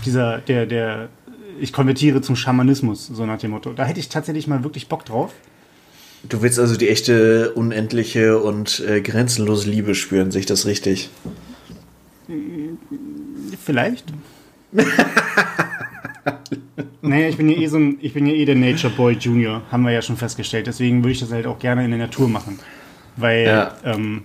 [0.05, 1.09] dieser, der, der,
[1.59, 3.73] ich konvertiere zum Schamanismus, so nach dem Motto.
[3.73, 5.33] Da hätte ich tatsächlich mal wirklich Bock drauf.
[6.27, 11.09] Du willst also die echte, unendliche und äh, grenzenlose Liebe spüren, sehe ich das richtig?
[13.63, 14.05] Vielleicht.
[17.01, 19.61] naja, ich bin ja eh so ein, ich bin ja eh der Nature Boy Junior,
[19.71, 20.65] haben wir ja schon festgestellt.
[20.67, 22.59] Deswegen würde ich das halt auch gerne in der Natur machen.
[23.17, 23.75] Weil, ja.
[23.83, 24.23] ähm,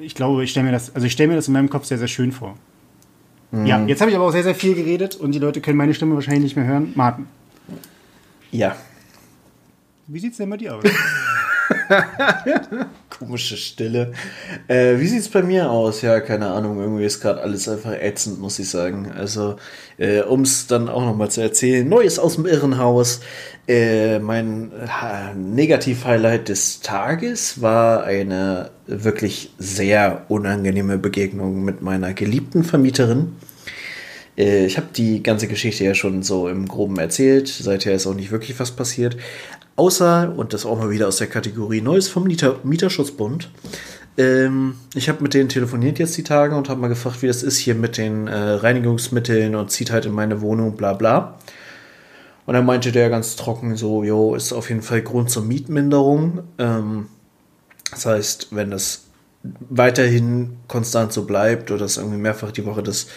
[0.00, 1.98] ich glaube, ich stelle mir das, also ich stelle mir das in meinem Kopf sehr,
[1.98, 2.56] sehr schön vor.
[3.50, 3.66] Mhm.
[3.66, 5.94] Ja, jetzt habe ich aber auch sehr, sehr viel geredet und die Leute können meine
[5.94, 6.92] Stimme wahrscheinlich nicht mehr hören.
[6.94, 7.26] Martin.
[8.50, 8.76] Ja.
[10.06, 10.84] Wie sieht es denn bei dir aus?
[13.18, 14.12] Komische Stille.
[14.66, 16.02] Äh, wie sieht es bei mir aus?
[16.02, 16.80] Ja, keine Ahnung.
[16.80, 19.12] Irgendwie ist gerade alles einfach ätzend, muss ich sagen.
[19.16, 19.56] Also,
[19.98, 23.20] äh, um es dann auch nochmal zu erzählen: Neues aus dem Irrenhaus.
[23.68, 24.72] Äh, mein
[25.36, 33.36] Negativ-Highlight des Tages war eine wirklich sehr unangenehme Begegnung mit meiner geliebten Vermieterin.
[34.36, 37.48] Äh, ich habe die ganze Geschichte ja schon so im Groben erzählt.
[37.48, 39.16] Seither ist auch nicht wirklich was passiert.
[39.76, 43.50] Außer, und das auch mal wieder aus der Kategorie Neues vom Mieter, Mieterschutzbund.
[44.16, 47.42] Ähm, ich habe mit denen telefoniert jetzt die Tage und habe mal gefragt, wie das
[47.42, 51.38] ist hier mit den äh, Reinigungsmitteln und zieht halt in meine Wohnung, bla bla.
[52.46, 56.44] Und dann meinte der ganz trocken so, jo, ist auf jeden Fall Grund zur Mietminderung.
[56.58, 57.06] Ähm,
[57.90, 59.04] das heißt, wenn das
[59.42, 63.08] weiterhin konstant so bleibt oder das irgendwie mehrfach die Woche das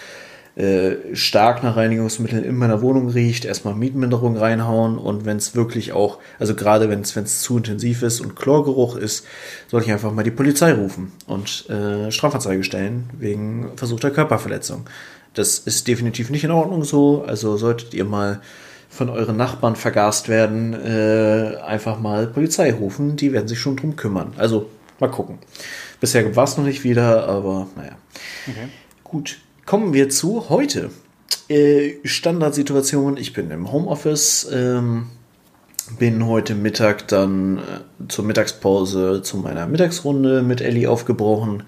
[0.57, 5.91] äh, stark nach Reinigungsmitteln in meiner Wohnung riecht, erstmal Mietminderung reinhauen und wenn es wirklich
[5.91, 9.23] auch, also gerade wenn es zu intensiv ist und Chlorgeruch ist,
[9.67, 14.85] soll ich einfach mal die Polizei rufen und äh, Strafanzeige stellen wegen versuchter Körperverletzung.
[15.35, 18.41] Das ist definitiv nicht in Ordnung so, also solltet ihr mal
[18.89, 23.95] von euren Nachbarn vergast werden, äh, einfach mal Polizei rufen, die werden sich schon drum
[23.95, 24.33] kümmern.
[24.37, 24.67] Also
[24.99, 25.37] mal gucken.
[25.99, 27.91] Bisher war es noch nicht wieder, aber naja.
[28.47, 28.69] Okay.
[29.03, 29.37] Gut,
[29.67, 30.91] Kommen wir zu heute.
[31.49, 35.07] Äh, Standardsituation, ich bin im Homeoffice, ähm,
[35.99, 41.63] bin heute Mittag dann äh, zur Mittagspause zu meiner Mittagsrunde mit Ellie aufgebrochen.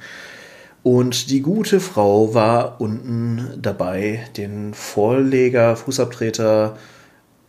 [0.81, 6.77] Und die gute Frau war unten dabei, den Vorleger, Fußabtreter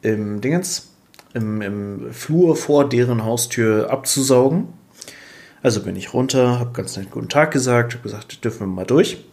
[0.03, 0.89] im Dingens,
[1.33, 4.67] im, im Flur vor deren Haustür abzusaugen.
[5.63, 8.85] Also bin ich runter, habe ganz nett guten Tag gesagt, habe gesagt, dürfen wir mal
[8.85, 9.30] durch.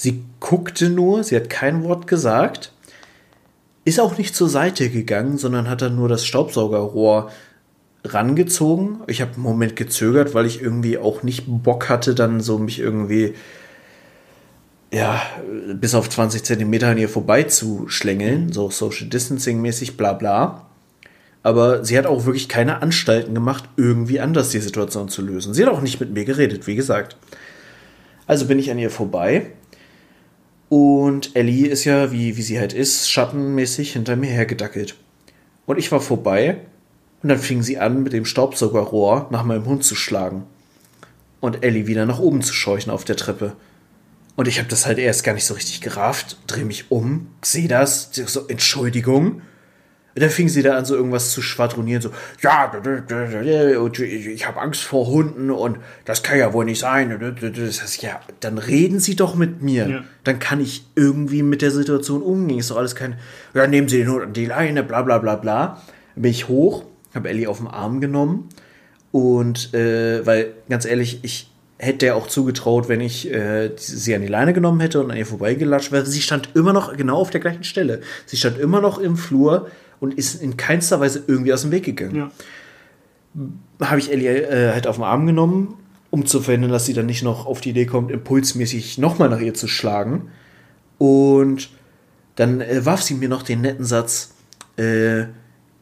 [0.00, 2.72] Sie guckte nur, sie hat kein Wort gesagt,
[3.84, 7.32] ist auch nicht zur Seite gegangen, sondern hat dann nur das Staubsaugerrohr
[8.04, 9.00] rangezogen.
[9.08, 12.78] Ich habe einen Moment gezögert, weil ich irgendwie auch nicht Bock hatte, dann so mich
[12.78, 13.34] irgendwie
[14.92, 15.20] ja,
[15.74, 20.66] bis auf 20 Zentimeter an ihr vorbeizuschlängeln, so Social Distancing mäßig, bla bla.
[21.42, 25.54] Aber sie hat auch wirklich keine Anstalten gemacht, irgendwie anders die Situation zu lösen.
[25.54, 27.16] Sie hat auch nicht mit mir geredet, wie gesagt.
[28.28, 29.54] Also bin ich an ihr vorbei
[30.68, 34.96] und Ellie ist ja, wie, wie sie halt ist, schattenmäßig hinter mir hergedackelt.
[35.66, 36.58] Und ich war vorbei
[37.22, 40.44] und dann fing sie an, mit dem Staubsaugerrohr nach meinem Hund zu schlagen.
[41.40, 43.54] Und Ellie wieder nach oben zu scheuchen auf der Treppe.
[44.36, 47.68] Und ich habe das halt erst gar nicht so richtig gerafft, dreh mich um, sehe
[47.68, 49.42] das, so Entschuldigung.
[50.18, 52.72] Und dann fing sie da an, so irgendwas zu schwadronieren, so, ja,
[54.02, 57.36] ich habe Angst vor Hunden und das kann ja wohl nicht sein.
[57.40, 59.88] Das heißt, ja, dann reden Sie doch mit mir.
[59.88, 60.04] Ja.
[60.24, 62.58] Dann kann ich irgendwie mit der Situation umgehen.
[62.58, 63.14] Ist doch alles kein,
[63.54, 65.82] ja, nehmen Sie den Hund an die Leine, bla bla bla bla.
[66.16, 66.82] Bin ich hoch,
[67.14, 68.48] habe Ellie auf den Arm genommen
[69.12, 74.22] und, äh, weil, ganz ehrlich, ich hätte er auch zugetraut, wenn ich äh, sie an
[74.22, 76.04] die Leine genommen hätte und an ihr vorbeigelatscht wäre.
[76.06, 78.00] Sie stand immer noch genau auf der gleichen Stelle.
[78.26, 79.68] Sie stand immer noch im Flur
[80.00, 82.16] und ist in keinster Weise irgendwie aus dem Weg gegangen.
[82.16, 82.30] Ja.
[83.86, 85.74] Habe ich Ellie äh, halt auf den Arm genommen,
[86.10, 89.40] um zu verhindern, dass sie dann nicht noch auf die Idee kommt, impulsmäßig nochmal nach
[89.40, 90.30] ihr zu schlagen.
[90.98, 91.70] Und
[92.36, 94.34] dann äh, warf sie mir noch den netten Satz,
[94.76, 95.26] äh,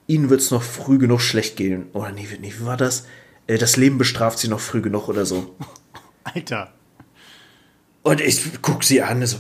[0.07, 1.87] ihnen wird es noch früh genug schlecht gehen.
[1.93, 3.07] Oder nee, nee wie war das?
[3.47, 5.55] Äh, das Leben bestraft sie noch früh genug oder so.
[6.25, 6.73] Alter.
[8.03, 9.39] Und ich guck sie an, so,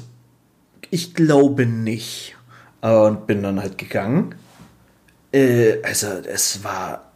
[0.91, 2.37] ich glaube nicht.
[2.81, 4.35] Und bin dann halt gegangen.
[5.37, 7.13] Äh, also, es war,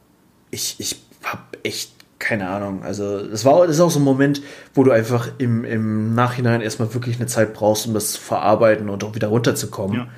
[0.51, 2.85] ich, ich hab echt keine Ahnung.
[2.85, 4.43] Also, das war das ist auch so ein Moment,
[4.75, 8.91] wo du einfach im, im Nachhinein erstmal wirklich eine Zeit brauchst, um das zu verarbeiten
[8.91, 9.97] und auch wieder runterzukommen.
[9.97, 10.09] Ja.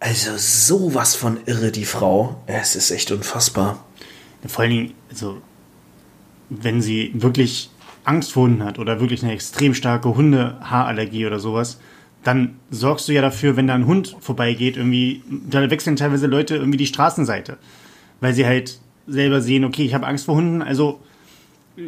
[0.00, 2.42] Also, sowas von irre, die Frau.
[2.46, 3.84] Es ist echt unfassbar.
[4.46, 5.42] Vor allen Dingen, also,
[6.48, 7.70] wenn sie wirklich
[8.04, 11.78] Angst vor Hunden hat oder wirklich eine extrem starke Hundehaarallergie oder sowas,
[12.24, 16.56] dann sorgst du ja dafür, wenn da ein Hund vorbeigeht, irgendwie, da wechseln teilweise Leute
[16.56, 17.58] irgendwie die Straßenseite.
[18.20, 21.00] Weil sie halt selber sehen, okay, ich habe Angst vor Hunden, also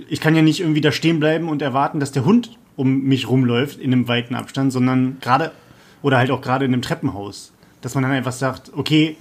[0.09, 3.29] ich kann ja nicht irgendwie da stehen bleiben und erwarten, dass der Hund um mich
[3.29, 5.53] rumläuft in einem weiten Abstand, sondern gerade
[6.03, 9.16] oder halt auch gerade in einem Treppenhaus, dass man dann einfach sagt, okay,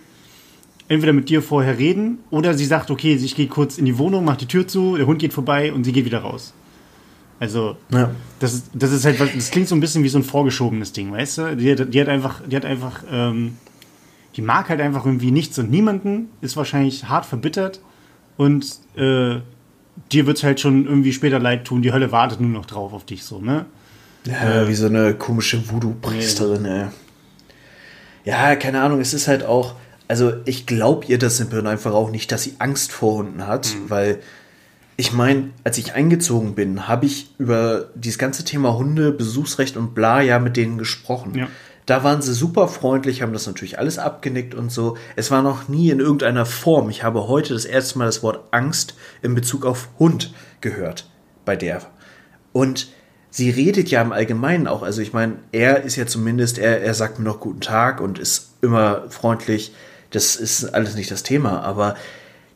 [0.88, 4.24] entweder mit dir vorher reden oder sie sagt, okay, ich gehe kurz in die Wohnung,
[4.24, 6.54] macht die Tür zu, der Hund geht vorbei und sie geht wieder raus.
[7.40, 8.12] Also, ja.
[8.40, 11.12] das, ist, das ist halt, das klingt so ein bisschen wie so ein vorgeschobenes Ding,
[11.12, 11.56] weißt du?
[11.56, 13.58] Die, die hat einfach, die hat einfach, ähm,
[14.36, 17.80] die mag halt einfach irgendwie nichts und niemanden, ist wahrscheinlich hart verbittert
[18.36, 19.40] und äh,
[20.12, 21.82] dir wird es halt schon irgendwie später leid tun.
[21.82, 23.66] Die Hölle wartet nur noch drauf auf dich, so, ne?
[24.26, 26.86] Ja, äh, wie so eine komische Voodoo-Priesterin, ey.
[28.26, 29.76] Ja, keine Ahnung, es ist halt auch,
[30.08, 33.74] also ich glaube ihr das im einfach auch nicht, dass sie Angst vor Hunden hat,
[33.74, 33.90] mhm.
[33.90, 34.20] weil
[35.00, 39.96] ich meine, als ich eingezogen bin, habe ich über dieses ganze Thema Hunde, Besuchsrecht und
[39.96, 41.36] bla ja mit denen gesprochen.
[41.36, 41.48] Ja.
[41.86, 44.98] Da waren sie super freundlich, haben das natürlich alles abgenickt und so.
[45.16, 46.90] Es war noch nie in irgendeiner Form.
[46.90, 51.10] Ich habe heute das erste Mal das Wort Angst in Bezug auf Hund gehört
[51.46, 51.82] bei der.
[52.52, 52.90] Und
[53.30, 54.84] sie redet ja im Allgemeinen auch.
[54.84, 58.20] Also ich meine, er ist ja zumindest, er, er sagt mir noch guten Tag und
[58.20, 59.74] ist immer freundlich.
[60.10, 61.96] Das ist alles nicht das Thema, aber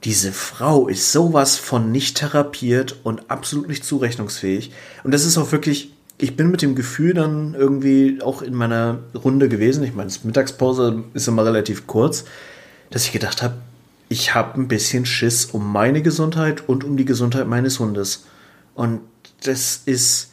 [0.03, 4.71] diese Frau ist sowas von nicht therapiert und absolut nicht zurechnungsfähig.
[5.03, 8.99] Und das ist auch wirklich ich bin mit dem Gefühl dann irgendwie auch in meiner
[9.13, 12.25] Runde gewesen, ich meine, die Mittagspause ist immer relativ kurz,
[12.91, 13.55] dass ich gedacht habe,
[14.09, 18.25] ich habe ein bisschen Schiss um meine Gesundheit und um die Gesundheit meines Hundes.
[18.75, 19.01] Und
[19.43, 20.31] das ist,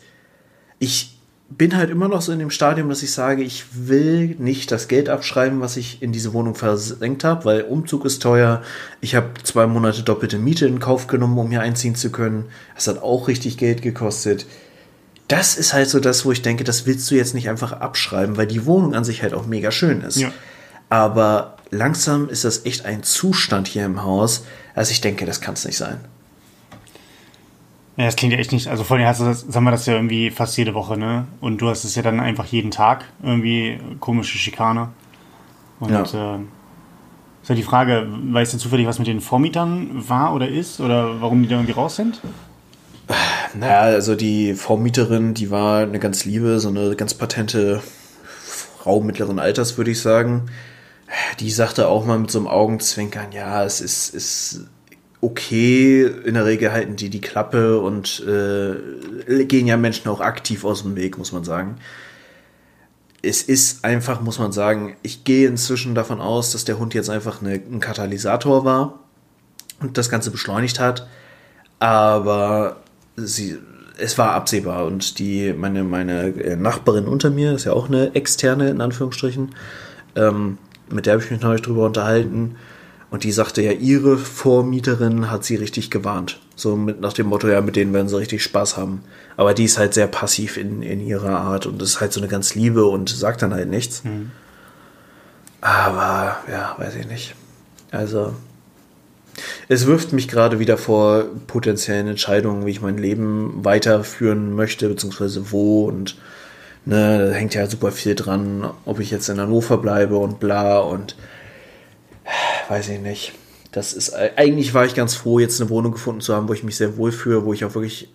[0.79, 1.10] ich
[1.51, 4.89] bin halt immer noch so in dem Stadium, dass ich sage, ich will nicht das
[4.89, 8.63] Geld abschreiben, was ich in diese Wohnung versenkt habe, weil Umzug ist teuer.
[9.01, 12.47] Ich habe zwei Monate doppelte Miete in Kauf genommen, um hier einziehen zu können.
[12.75, 14.47] Das hat auch richtig Geld gekostet
[15.31, 18.37] das ist halt so das, wo ich denke, das willst du jetzt nicht einfach abschreiben,
[18.37, 20.17] weil die Wohnung an sich halt auch mega schön ist.
[20.17, 20.33] Ja.
[20.89, 25.55] Aber langsam ist das echt ein Zustand hier im Haus, als ich denke, das kann
[25.55, 26.01] es nicht sein.
[28.01, 28.67] Ja, das klingt ja echt nicht.
[28.67, 31.27] Also vorhin hast du das, sagen wir das ja irgendwie fast jede Woche, ne?
[31.43, 34.89] Und du hast es ja dann einfach jeden Tag irgendwie komische Schikane.
[35.81, 36.01] Und ja.
[36.37, 36.39] äh,
[37.43, 41.21] ist ja die Frage, weißt du zufällig, was mit den Vormietern war oder ist oder
[41.21, 42.23] warum die da irgendwie raus sind?
[43.55, 47.83] Naja, also die Vormieterin, die war eine ganz liebe, so eine ganz patente
[48.79, 50.47] Frau mittleren Alters, würde ich sagen.
[51.39, 54.69] Die sagte auch mal mit so einem Augenzwinkern, ja, es ist, ist
[55.21, 56.03] okay.
[56.25, 60.83] In der Regel halten die die Klappe und äh, gehen ja Menschen auch aktiv aus
[60.83, 61.77] dem Weg, muss man sagen.
[63.23, 67.11] Es ist einfach, muss man sagen, ich gehe inzwischen davon aus, dass der Hund jetzt
[67.11, 69.01] einfach eine, ein Katalysator war
[69.81, 71.07] und das Ganze beschleunigt hat.
[71.79, 72.77] Aber
[73.17, 73.59] sie,
[73.99, 78.15] es war absehbar und die, meine, meine äh, Nachbarin unter mir ist ja auch eine
[78.15, 79.55] externe, in Anführungsstrichen,
[80.17, 80.59] ähm,
[80.91, 82.57] mit der habe ich mich neulich drüber unterhalten.
[83.11, 86.41] Und die sagte ja, ihre Vormieterin hat sie richtig gewarnt.
[86.55, 89.03] So mit, nach dem Motto, ja, mit denen werden sie richtig Spaß haben.
[89.37, 92.29] Aber die ist halt sehr passiv in, in ihrer Art und ist halt so eine
[92.29, 94.05] ganz Liebe und sagt dann halt nichts.
[94.05, 94.31] Mhm.
[95.61, 97.35] Aber, ja, weiß ich nicht.
[97.91, 98.33] Also,
[99.69, 105.51] es wirft mich gerade wieder vor potenziellen Entscheidungen, wie ich mein Leben weiterführen möchte, beziehungsweise
[105.51, 106.17] wo und
[106.85, 110.79] ne, da hängt ja super viel dran, ob ich jetzt in Hannover bleibe und bla
[110.79, 111.17] und
[112.71, 113.33] weiß ich nicht.
[113.73, 116.65] Das ist eigentlich war ich ganz froh, jetzt eine Wohnung gefunden zu haben, wo ich
[116.65, 118.09] mich sehr wohl fühle, wo ich auch wirklich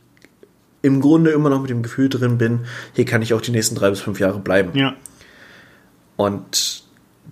[0.82, 2.62] im Grunde immer noch mit dem Gefühl drin bin,
[2.94, 4.78] hier kann ich auch die nächsten drei bis fünf Jahre bleiben.
[4.78, 4.96] Ja.
[6.16, 6.84] Und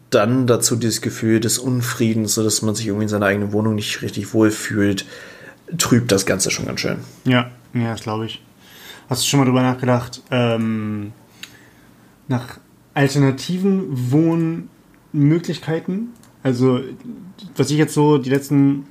[0.10, 3.76] dann dazu dieses Gefühl des Unfriedens, so dass man sich irgendwie in seiner eigenen Wohnung
[3.76, 5.06] nicht richtig wohlfühlt,
[5.78, 6.98] trübt das Ganze schon ganz schön.
[7.26, 8.42] Ja, ja, das glaube ich.
[9.10, 11.14] Hast du schon mal drüber nachgedacht, ähm,
[12.28, 12.58] nach
[12.94, 16.10] alternativen Wohnmöglichkeiten?
[16.44, 16.82] Also,
[17.56, 18.86] was ich jetzt so die letzten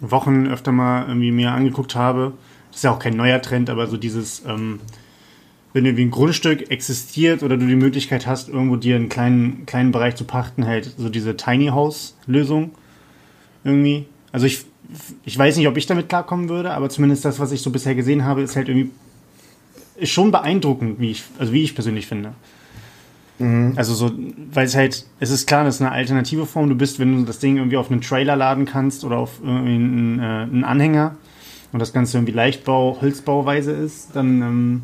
[0.00, 2.32] Wochen öfter mal irgendwie mir angeguckt habe,
[2.72, 4.80] ist ja auch kein neuer Trend, aber so dieses, ähm,
[5.72, 9.92] wenn irgendwie ein Grundstück existiert oder du die Möglichkeit hast, irgendwo dir einen kleinen, kleinen
[9.92, 12.72] Bereich zu pachten, halt so diese Tiny House-Lösung
[13.64, 14.06] irgendwie.
[14.32, 14.64] Also ich,
[15.24, 17.94] ich weiß nicht, ob ich damit klarkommen würde, aber zumindest das, was ich so bisher
[17.94, 18.90] gesehen habe, ist halt irgendwie
[19.96, 22.34] ist schon beeindruckend, wie ich, also wie ich persönlich finde.
[23.38, 23.74] Mhm.
[23.76, 24.10] Also so,
[24.52, 26.68] weil es halt, es ist klar, das ist eine alternative Form.
[26.68, 30.18] Du bist, wenn du das Ding irgendwie auf einen Trailer laden kannst oder auf einen,
[30.18, 31.16] äh, einen Anhänger
[31.72, 34.82] und das Ganze irgendwie Leichtbau, Holzbauweise ist, dann ähm,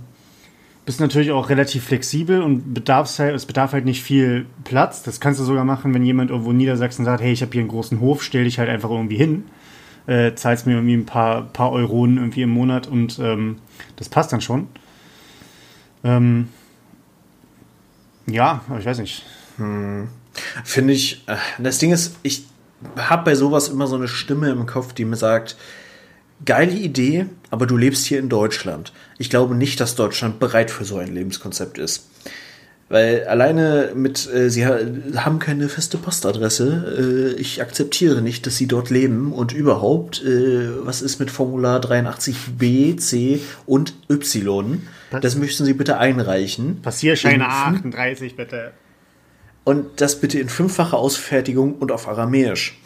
[0.84, 5.02] bist du natürlich auch relativ flexibel und bedarfst halt, es bedarf halt nicht viel Platz.
[5.02, 7.60] Das kannst du sogar machen, wenn jemand irgendwo in Niedersachsen sagt, hey, ich habe hier
[7.60, 9.44] einen großen Hof, stell dich halt einfach irgendwie hin,
[10.06, 13.58] äh, zahlst mir irgendwie ein paar, paar Euronen irgendwie im Monat und ähm,
[13.96, 14.66] das passt dann schon.
[16.04, 16.48] Ähm,
[18.26, 19.24] ja, ich weiß nicht.
[19.56, 20.08] Hm.
[20.64, 22.44] Finde ich, äh, das Ding ist, ich
[22.96, 25.56] habe bei sowas immer so eine Stimme im Kopf, die mir sagt,
[26.44, 28.92] geile Idee, aber du lebst hier in Deutschland.
[29.18, 32.08] Ich glaube nicht, dass Deutschland bereit für so ein Lebenskonzept ist.
[32.92, 34.76] Weil alleine mit, äh, sie ha
[35.16, 40.68] haben keine feste Postadresse, äh, ich akzeptiere nicht, dass sie dort leben und überhaupt, äh,
[40.84, 44.82] was ist mit Formular 83b, c und y?
[45.22, 46.82] Das möchten sie bitte einreichen.
[46.82, 48.72] Passierscheine 38 bitte.
[49.64, 52.78] Und das bitte in fünffacher Ausfertigung und auf Aramäisch.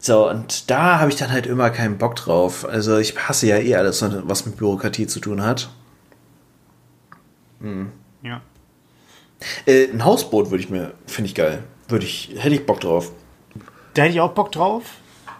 [0.00, 2.68] So, und da habe ich dann halt immer keinen Bock drauf.
[2.68, 5.70] Also ich hasse ja eh alles, was mit Bürokratie zu tun hat.
[7.60, 7.92] Hm.
[8.24, 8.42] Ja.
[9.66, 11.64] Äh, ein Hausboot würde ich mir, finde ich geil.
[11.88, 13.12] Würde ich, hätte ich Bock drauf.
[13.94, 14.82] Da hätte ich auch Bock drauf.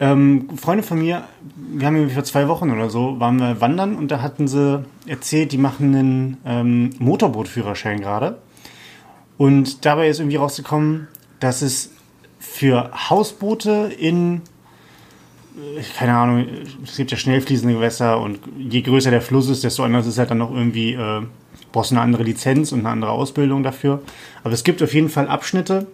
[0.01, 1.25] Ähm, Freunde von mir,
[1.57, 5.53] wir haben vor zwei Wochen oder so, waren wir wandern und da hatten sie erzählt,
[5.53, 8.39] die machen einen ähm, Motorbootführerschein gerade.
[9.37, 11.09] Und dabei ist irgendwie rausgekommen,
[11.41, 11.91] dass es
[12.39, 14.43] für Hausboote in,
[15.57, 16.47] äh, keine Ahnung,
[16.83, 20.19] es gibt ja schnell fließende Gewässer und je größer der Fluss ist, desto anders ist
[20.19, 21.23] halt dann noch irgendwie äh,
[21.75, 24.01] brauchst eine andere Lizenz und eine andere Ausbildung dafür.
[24.45, 25.87] Aber es gibt auf jeden Fall Abschnitte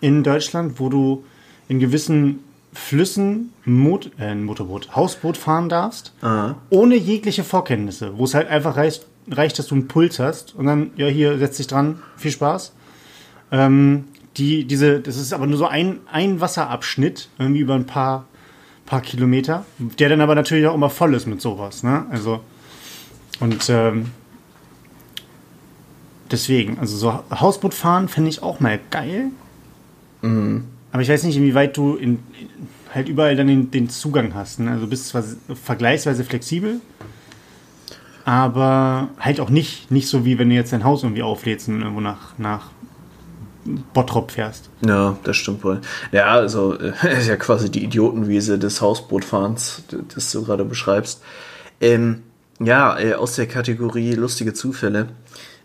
[0.00, 1.24] in Deutschland, wo du
[1.68, 2.40] in gewissen
[2.72, 6.56] Flüssen Mot äh, ein Motorboot, Hausboot fahren darfst, Aha.
[6.70, 10.66] ohne jegliche Vorkenntnisse, wo es halt einfach reicht, reicht, dass du einen Puls hast und
[10.66, 12.72] dann, ja, hier, setz dich dran, viel Spaß.
[13.52, 14.04] Ähm,
[14.36, 18.26] die, diese, das ist aber nur so ein, ein Wasserabschnitt, irgendwie über ein paar,
[18.84, 22.06] paar Kilometer, der dann aber natürlich auch immer voll ist mit sowas, ne?
[22.10, 22.40] Also,
[23.40, 24.10] und ähm,
[26.30, 29.26] deswegen, also so Hausboot fahren fände ich auch mal geil.
[30.22, 30.64] Mhm.
[30.92, 32.18] Aber ich weiß nicht, inwieweit du in,
[32.94, 34.60] halt überall dann den, den Zugang hast.
[34.60, 34.70] Ne?
[34.70, 35.22] Also du bist zwar
[35.62, 36.80] vergleichsweise flexibel,
[38.24, 41.80] aber halt auch nicht, nicht so wie wenn du jetzt dein Haus irgendwie auflädst und
[41.80, 42.70] irgendwo nach, nach
[43.92, 44.70] Bottrop fährst.
[44.86, 45.80] Ja, das stimmt wohl.
[46.12, 51.22] Ja, also ist ja quasi die Idiotenwiese des Hausbootfahrens, das du gerade beschreibst.
[51.80, 52.22] Ähm,
[52.60, 55.08] ja, äh, aus der Kategorie lustige Zufälle.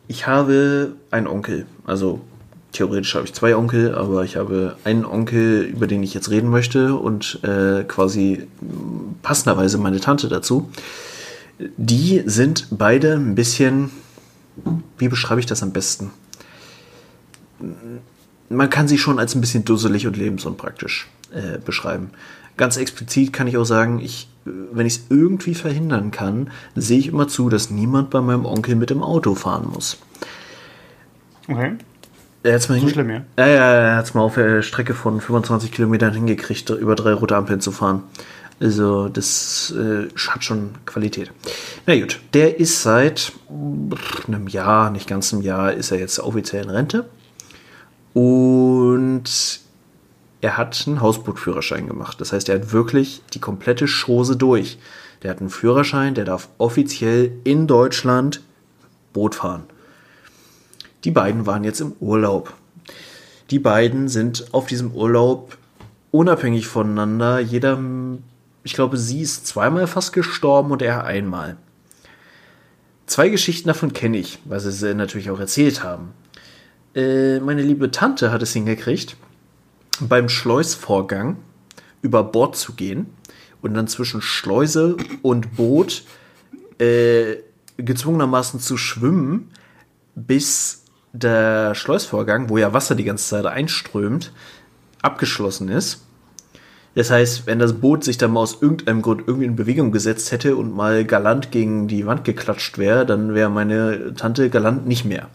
[0.07, 2.21] Ich habe einen Onkel, also
[2.73, 6.49] theoretisch habe ich zwei Onkel, aber ich habe einen Onkel, über den ich jetzt reden
[6.49, 8.47] möchte und äh, quasi
[9.21, 10.69] passenderweise meine Tante dazu.
[11.77, 13.91] Die sind beide ein bisschen,
[14.97, 16.11] wie beschreibe ich das am besten?
[18.49, 22.09] Man kann sie schon als ein bisschen dusselig und lebensunpraktisch äh, beschreiben.
[22.57, 27.07] Ganz explizit kann ich auch sagen, ich, wenn ich es irgendwie verhindern kann, sehe ich
[27.07, 29.97] immer zu, dass niemand bei meinem Onkel mit dem Auto fahren muss.
[31.47, 31.73] Okay.
[32.43, 33.21] Er hat's mal so schlimm, ja?
[33.37, 37.13] Ja, ja, er hat es mal auf der Strecke von 25 Kilometern hingekriegt, über drei
[37.13, 38.03] rote Ampeln zu fahren.
[38.59, 41.31] Also, das äh, hat schon Qualität.
[41.85, 43.31] Na gut, der ist seit
[44.27, 47.05] einem Jahr, nicht ganz einem Jahr, ist er jetzt offiziell in Rente.
[48.13, 49.23] Und
[50.43, 52.19] er hat einen Hausbootführerschein gemacht.
[52.19, 54.77] Das heißt, er hat wirklich die komplette Chose durch.
[55.21, 58.41] Der hat einen Führerschein, der darf offiziell in Deutschland
[59.13, 59.63] Boot fahren.
[61.05, 62.53] Die beiden waren jetzt im Urlaub.
[63.51, 65.57] Die beiden sind auf diesem Urlaub
[66.11, 67.39] unabhängig voneinander.
[67.39, 67.79] Jeder,
[68.65, 71.55] ich glaube, sie ist zweimal fast gestorben und er einmal.
[73.05, 76.11] Zwei Geschichten davon kenne ich, weil sie sie natürlich auch erzählt haben.
[76.95, 79.15] Äh, meine liebe Tante hat es hingekriegt,
[79.99, 81.37] beim Schleusvorgang
[82.01, 83.07] über Bord zu gehen
[83.61, 86.03] und dann zwischen Schleuse und Boot
[86.79, 87.37] äh,
[87.77, 89.51] gezwungenermaßen zu schwimmen,
[90.15, 90.83] bis
[91.13, 94.33] der Schleusvorgang, wo ja Wasser die ganze Zeit einströmt,
[95.01, 96.01] abgeschlossen ist.
[96.95, 100.31] Das heißt, wenn das Boot sich dann mal aus irgendeinem Grund irgendwie in Bewegung gesetzt
[100.31, 105.05] hätte und mal galant gegen die Wand geklatscht wäre, dann wäre meine Tante galant nicht
[105.05, 105.29] mehr.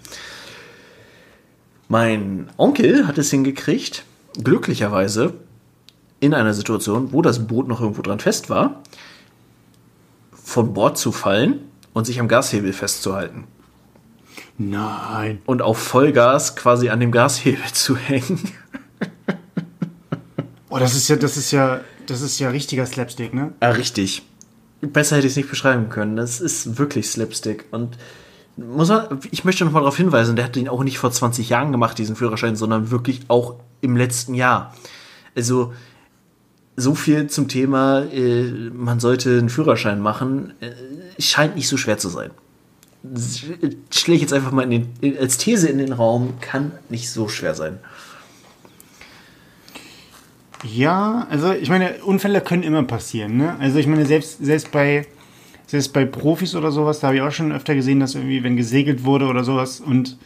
[1.89, 4.05] Mein Onkel hat es hingekriegt,
[4.43, 5.35] glücklicherweise
[6.21, 8.83] in einer Situation, wo das Boot noch irgendwo dran fest war,
[10.33, 11.61] von Bord zu fallen
[11.93, 13.45] und sich am Gashebel festzuhalten.
[14.57, 15.41] Nein.
[15.47, 18.41] Und auf Vollgas quasi an dem Gashebel zu hängen.
[20.71, 23.53] Oh, das ist ja, das ist ja, das ist ja richtiger Slapstick, ne?
[23.63, 24.23] Ja, richtig.
[24.81, 26.17] Besser hätte ich es nicht beschreiben können.
[26.17, 27.67] Das ist wirklich Slapstick.
[27.71, 27.97] Und
[28.59, 31.49] muss man, ich möchte noch mal darauf hinweisen, der hat ihn auch nicht vor 20
[31.49, 34.75] Jahren gemacht, diesen Führerschein, sondern wirklich auch im letzten Jahr.
[35.37, 35.73] Also,
[36.77, 40.71] so viel zum Thema, äh, man sollte einen Führerschein machen, äh,
[41.21, 42.31] scheint nicht so schwer zu sein.
[43.91, 44.89] Stelle ich jetzt einfach mal den,
[45.19, 47.79] als These in den Raum, kann nicht so schwer sein.
[50.65, 53.37] Ja, also ich meine, Unfälle können immer passieren.
[53.37, 53.57] Ne?
[53.61, 55.07] Also ich meine, selbst, selbst, bei,
[55.69, 58.57] selbst bei Profis oder sowas, da habe ich auch schon öfter gesehen, dass irgendwie, wenn
[58.57, 60.19] gesegelt wurde oder sowas und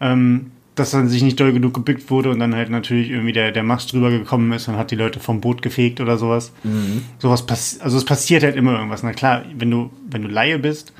[0.00, 3.52] ähm, dass dann sich nicht doll genug gebückt wurde und dann halt natürlich irgendwie der,
[3.52, 6.52] der Mast drüber gekommen ist und hat die Leute vom Boot gefegt oder sowas.
[6.64, 7.02] Mhm.
[7.18, 9.02] Sowas passiert, also es passiert halt immer irgendwas.
[9.02, 10.92] Na klar, wenn du, wenn du Laie bist,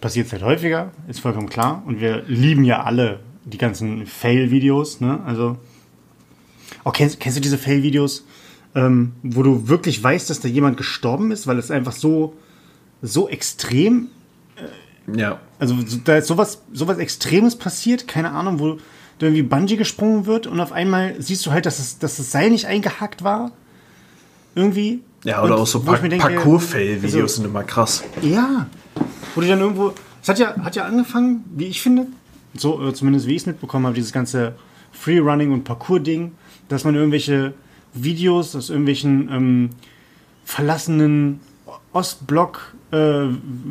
[0.00, 1.82] passiert es halt häufiger, ist vollkommen klar.
[1.86, 5.20] Und wir lieben ja alle die ganzen Fail-Videos, ne?
[5.24, 5.56] Also
[6.84, 8.24] Oh, kennst, kennst du diese Fail-Videos,
[8.74, 12.34] ähm, wo du wirklich weißt, dass da jemand gestorben ist, weil es einfach so,
[13.02, 14.08] so extrem.
[14.56, 15.40] Äh, ja.
[15.58, 18.78] Also da ist sowas, sowas Extremes passiert, keine Ahnung, wo
[19.18, 22.30] da irgendwie Bungee gesprungen wird und auf einmal siehst du halt, dass, es, dass das
[22.32, 23.52] Seil nicht eingehakt war.
[24.54, 25.00] Irgendwie.
[25.24, 28.02] Ja, oder und auch so pa Parcours-Fail-Videos also, sind immer krass.
[28.22, 28.66] Ja.
[29.34, 29.92] Wo die dann irgendwo.
[30.20, 32.06] Es hat ja, hat ja angefangen, wie ich finde,
[32.54, 34.54] so äh, zumindest wie ich es mitbekommen habe, dieses ganze
[34.92, 36.32] Freerunning und Parcours-Ding
[36.72, 37.52] dass man irgendwelche
[37.92, 39.70] Videos aus irgendwelchen ähm,
[40.44, 41.40] verlassenen
[41.92, 43.28] Ostblock äh,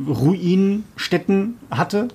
[0.07, 2.07] Ruinenstädten hatte,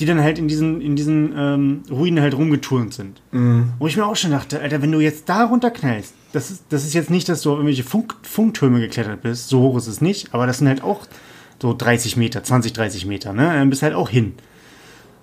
[0.00, 3.20] die dann halt in diesen, in diesen ähm, Ruinen halt rumgeturnt sind.
[3.32, 3.72] Mhm.
[3.78, 6.84] Wo ich mir auch schon dachte, Alter, wenn du jetzt da runterknallst, das ist, das
[6.84, 10.00] ist jetzt nicht, dass du auf irgendwelche Funk, Funktürme geklettert bist, so hoch ist es
[10.00, 11.06] nicht, aber das sind halt auch
[11.60, 13.44] so 30 Meter, 20, 30 Meter, ne?
[13.44, 14.34] Dann bist halt auch hin.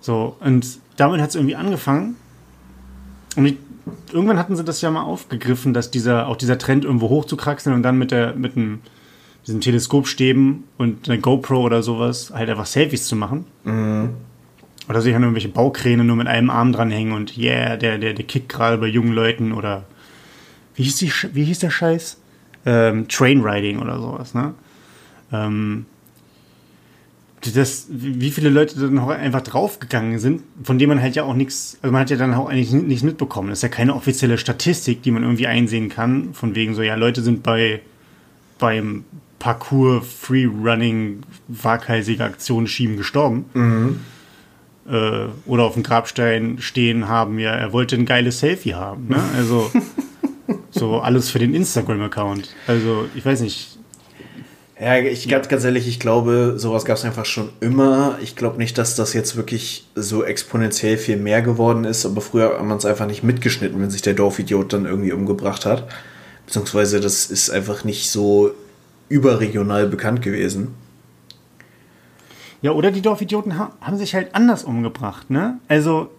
[0.01, 2.17] So, und damit hat es irgendwie angefangen.
[3.37, 3.57] Und ich
[4.11, 7.83] irgendwann hatten sie das ja mal aufgegriffen, dass dieser, auch dieser Trend irgendwo hochzukraxeln und
[7.83, 8.79] dann mit der, mit einem,
[9.47, 13.45] diesen Teleskopstäben und einer GoPro oder sowas halt einfach Selfies zu machen.
[13.63, 14.09] Mhm.
[14.89, 18.25] Oder sich an irgendwelche Baukräne nur mit einem Arm dranhängen und yeah, der, der, der
[18.25, 19.85] kickt gerade bei jungen Leuten oder
[20.75, 22.17] wie hieß, die, wie hieß der Scheiß?
[22.65, 24.53] Ähm, Trainriding oder sowas, ne?
[25.31, 25.85] Ähm,
[27.53, 31.35] das, wie viele Leute dann auch einfach draufgegangen sind, von denen man halt ja auch
[31.35, 33.49] nichts, also man hat ja dann auch eigentlich nichts mitbekommen.
[33.49, 36.95] Das ist ja keine offizielle Statistik, die man irgendwie einsehen kann, von wegen so, ja,
[36.95, 37.81] Leute sind bei
[38.57, 39.03] beim
[39.39, 43.45] Parcours, Free-Running, waghalsige Aktionen schieben gestorben.
[43.53, 43.99] Mhm.
[44.87, 49.07] Äh, oder auf dem Grabstein stehen haben, ja, er wollte ein geiles Selfie haben.
[49.07, 49.19] Ne?
[49.35, 49.71] Also
[50.71, 52.49] so alles für den Instagram-Account.
[52.67, 53.75] Also ich weiß nicht,
[54.79, 58.19] ja, ich ganz, ganz ehrlich, ich glaube, sowas gab es einfach schon immer.
[58.21, 62.57] Ich glaube nicht, dass das jetzt wirklich so exponentiell viel mehr geworden ist, aber früher
[62.59, 65.87] hat man es einfach nicht mitgeschnitten, wenn sich der Dorfidiot dann irgendwie umgebracht hat.
[66.45, 68.51] Beziehungsweise das ist einfach nicht so
[69.09, 70.75] überregional bekannt gewesen.
[72.61, 75.59] Ja, oder die Dorfidioten haben sich halt anders umgebracht, ne?
[75.67, 76.09] Also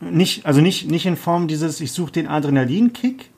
[0.00, 3.30] nicht, also nicht, nicht in Form dieses, ich suche den Adrenalinkick,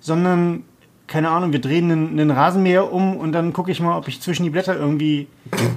[0.00, 0.64] sondern
[1.10, 4.20] keine Ahnung, wir drehen einen, einen Rasenmäher um und dann gucke ich mal, ob ich
[4.20, 5.26] zwischen die Blätter irgendwie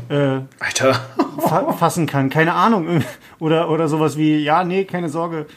[0.09, 0.93] äh, Alter.
[1.39, 2.29] fa fassen kann.
[2.29, 3.03] Keine Ahnung.
[3.39, 5.47] Oder, oder sowas wie, ja, nee, keine Sorge.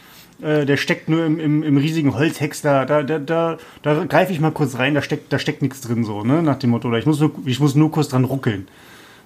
[0.42, 4.32] Äh, der steckt nur im, im, im riesigen Holzhex da, da, da, da, da greife
[4.32, 6.88] ich mal kurz rein, da steckt, da steckt nichts drin, so, ne, nach dem Motto.
[6.88, 8.68] Oder ich muss nur, ich muss nur kurz dran ruckeln.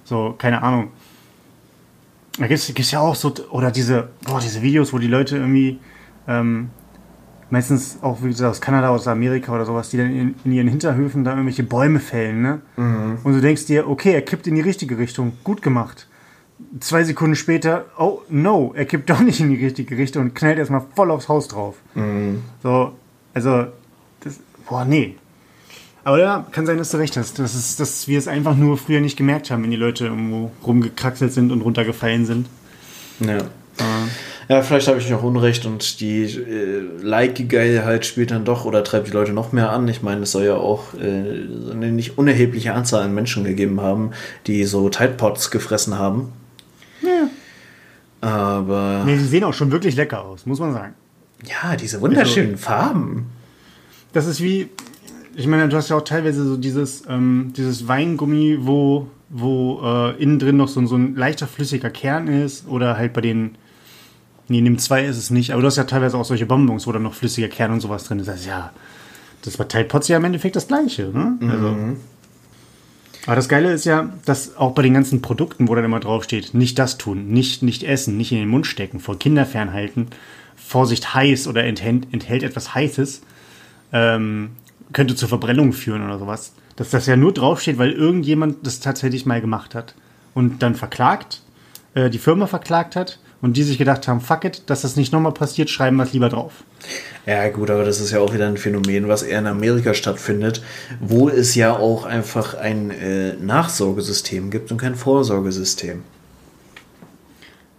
[0.03, 0.89] So, keine Ahnung.
[2.37, 5.79] Da gibt es ja auch so, oder diese, boah, diese Videos, wo die Leute irgendwie
[6.27, 6.69] ähm,
[7.51, 10.67] meistens auch wie gesagt, aus Kanada, aus Amerika oder sowas, die dann in, in ihren
[10.67, 12.61] Hinterhöfen da irgendwelche Bäume fällen, ne?
[12.77, 13.17] Mhm.
[13.23, 16.07] Und du denkst dir, okay, er kippt in die richtige Richtung, gut gemacht.
[16.79, 20.57] Zwei Sekunden später, oh no, er kippt doch nicht in die richtige Richtung und knallt
[20.57, 21.75] erstmal voll aufs Haus drauf.
[21.95, 22.41] Mhm.
[22.63, 22.93] So,
[23.33, 23.67] also,
[24.21, 25.15] das, boah, nee.
[26.03, 27.37] Aber ja, kann sein, dass du recht hast.
[27.37, 30.51] Das ist, dass wir es einfach nur früher nicht gemerkt haben, wenn die Leute irgendwo
[30.65, 32.47] rumgekraxelt sind und runtergefallen sind.
[33.19, 33.37] Ja.
[33.37, 33.41] Äh,
[34.49, 39.07] ja, vielleicht habe ich noch Unrecht und die äh, Like-Geilheit spielt dann doch oder treibt
[39.07, 39.87] die Leute noch mehr an.
[39.87, 44.11] Ich meine, es soll ja auch äh, eine nicht unerhebliche Anzahl an Menschen gegeben haben,
[44.47, 46.33] die so Tide Pods gefressen haben.
[48.21, 49.03] Aber.
[49.05, 50.93] Nee, die sehen auch schon wirklich lecker aus, muss man sagen.
[51.45, 53.25] Ja, diese wunderschönen also, Farben.
[54.13, 54.69] Das ist wie,
[55.35, 60.21] ich meine, du hast ja auch teilweise so dieses, ähm, dieses Weingummi, wo, wo äh,
[60.21, 63.55] innen drin noch so, so ein leichter flüssiger Kern ist oder halt bei den
[64.51, 66.85] Nee, in dem 2 ist es nicht, aber du hast ja teilweise auch solche Bonbons,
[66.85, 68.27] wo dann noch flüssiger Kern und sowas drin ist.
[68.27, 68.73] Das heißt, ja,
[69.43, 71.37] das war Tide Pots ja im Endeffekt das gleiche, ne?
[71.49, 71.69] Also.
[71.69, 71.97] Mhm.
[73.25, 76.53] Aber das Geile ist ja, dass auch bei den ganzen Produkten, wo dann immer draufsteht,
[76.53, 80.07] nicht das tun, nicht, nicht essen, nicht in den Mund stecken, vor Kinder fernhalten,
[80.55, 83.21] Vorsicht heiß oder enthält, enthält etwas Heißes,
[83.93, 84.51] ähm,
[84.93, 86.53] könnte zur Verbrennung führen oder sowas.
[86.75, 89.93] Dass das ja nur draufsteht, weil irgendjemand das tatsächlich mal gemacht hat
[90.33, 91.41] und dann verklagt,
[91.93, 95.11] äh, die Firma verklagt hat und die sich gedacht haben, fuck it, dass das nicht
[95.11, 96.63] nochmal passiert, schreiben wir es lieber drauf.
[97.25, 100.63] Ja, gut, aber das ist ja auch wieder ein Phänomen, was eher in Amerika stattfindet,
[100.99, 106.03] wo es ja auch einfach ein äh, Nachsorgesystem gibt und kein Vorsorgesystem.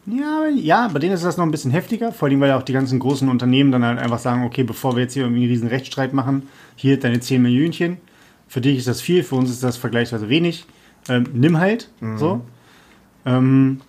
[0.04, 2.64] Ja, ja, bei denen ist das noch ein bisschen heftiger, vor allem, weil ja auch
[2.64, 5.50] die ganzen großen Unternehmen dann halt einfach sagen, okay, bevor wir jetzt hier irgendwie einen
[5.52, 7.98] riesen Rechtsstreit machen, hier deine 10 Millionchen,
[8.48, 10.66] für dich ist das viel, für uns ist das vergleichsweise wenig,
[11.08, 12.18] ähm, nimm halt, mhm.
[12.18, 12.40] so.
[13.24, 13.80] Ähm,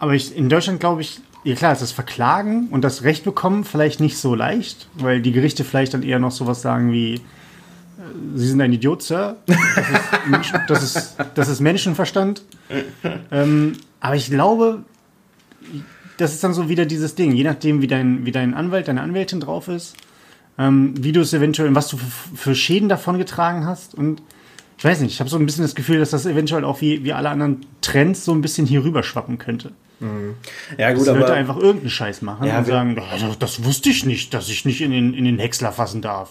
[0.00, 3.64] aber ich, in Deutschland glaube ich, ja klar, ist das Verklagen und das Recht bekommen
[3.64, 7.20] vielleicht nicht so leicht, weil die Gerichte vielleicht dann eher noch sowas sagen wie, äh,
[8.34, 9.36] Sie sind ein Idiot, Sir.
[9.46, 9.56] Das
[10.42, 12.42] ist, das ist, das ist Menschenverstand.
[13.30, 14.84] Ähm, aber ich glaube,
[16.16, 19.02] das ist dann so wieder dieses Ding, je nachdem, wie dein, wie dein Anwalt, deine
[19.02, 19.96] Anwältin drauf ist,
[20.58, 24.22] ähm, wie du es eventuell, was du für, für Schäden davon getragen hast und
[24.78, 27.04] ich weiß nicht, ich habe so ein bisschen das Gefühl, dass das eventuell auch wie,
[27.04, 29.72] wie alle anderen Trends so ein bisschen hier rüber schwappen könnte.
[30.78, 31.20] Ja, gut, dass aber.
[31.20, 34.64] Leute einfach irgendeinen Scheiß machen ja, und sagen, das, das wusste ich nicht, dass ich
[34.64, 36.30] nicht in den, in den Häcksler fassen darf.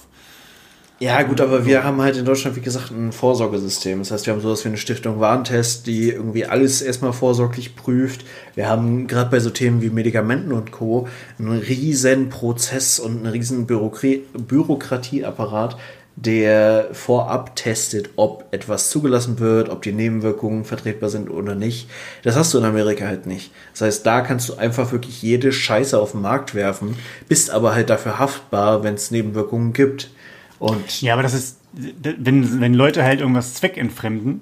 [1.01, 3.99] Ja, gut, aber wir haben halt in Deutschland, wie gesagt, ein Vorsorgesystem.
[3.99, 8.25] Das heißt, wir haben sowas wie eine Stiftung Warentest, die irgendwie alles erstmal vorsorglich prüft.
[8.55, 11.07] Wir haben gerade bei so Themen wie Medikamenten und Co.
[11.37, 15.77] einen riesen Prozess und einen riesen Bürokratieapparat,
[16.25, 21.89] der vorab testet, ob etwas zugelassen wird, ob die Nebenwirkungen vertretbar sind oder nicht.
[22.23, 23.51] Das hast du in Amerika halt nicht.
[23.71, 26.97] Das heißt, da kannst du einfach wirklich jede Scheiße auf den Markt werfen,
[27.29, 30.11] bist aber halt dafür haftbar, wenn es Nebenwirkungen gibt.
[30.59, 34.41] Und ja, aber das ist, wenn, wenn Leute halt irgendwas zweckentfremden,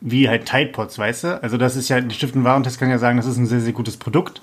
[0.00, 1.42] wie halt Tide Pods, weißt du?
[1.42, 3.72] Also das ist ja, die Stiftung Warentest kann ja sagen, das ist ein sehr, sehr
[3.72, 4.42] gutes Produkt,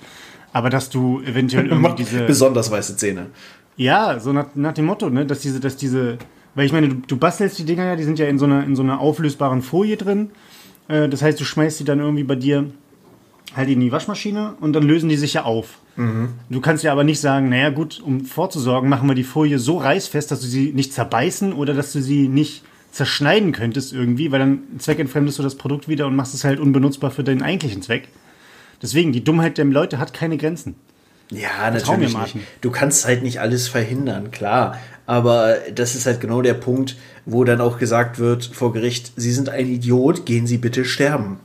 [0.54, 2.24] aber dass du eventuell irgendwie diese...
[2.24, 3.26] Besonders weiße Zähne.
[3.76, 6.18] Ja, so nach, nach dem Motto, ne, dass diese, dass diese,
[6.56, 8.64] weil ich meine, du, du bastelst die Dinger ja, die sind ja in so einer,
[8.64, 10.32] in so einer auflösbaren Folie drin.
[10.88, 12.66] Äh, das heißt, du schmeißt die dann irgendwie bei dir
[13.56, 15.80] halt in die Waschmaschine und dann lösen die sich ja auf.
[15.96, 16.30] Mhm.
[16.50, 19.78] Du kannst ja aber nicht sagen, naja gut, um vorzusorgen, machen wir die Folie so
[19.78, 24.40] reißfest, dass du sie nicht zerbeißen oder dass du sie nicht zerschneiden könntest irgendwie, weil
[24.40, 28.08] dann zweckentfremdest du das Produkt wieder und machst es halt unbenutzbar für deinen eigentlichen Zweck.
[28.82, 30.76] Deswegen, die Dummheit der Leute hat keine Grenzen.
[31.32, 32.38] Ja, natürlich nicht.
[32.62, 34.78] Du kannst halt nicht alles verhindern, klar.
[35.06, 39.32] Aber das ist halt genau der Punkt, wo dann auch gesagt wird vor Gericht, Sie
[39.32, 41.40] sind ein Idiot, gehen Sie bitte sterben.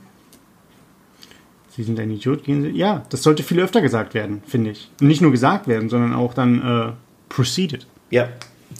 [1.76, 2.70] Sie sind ein Idiot, gehen Sie.
[2.70, 4.90] Ja, das sollte viel öfter gesagt werden, finde ich.
[5.00, 6.92] Und nicht nur gesagt werden, sondern auch dann äh,
[7.28, 7.86] proceeded.
[8.10, 8.28] Ja,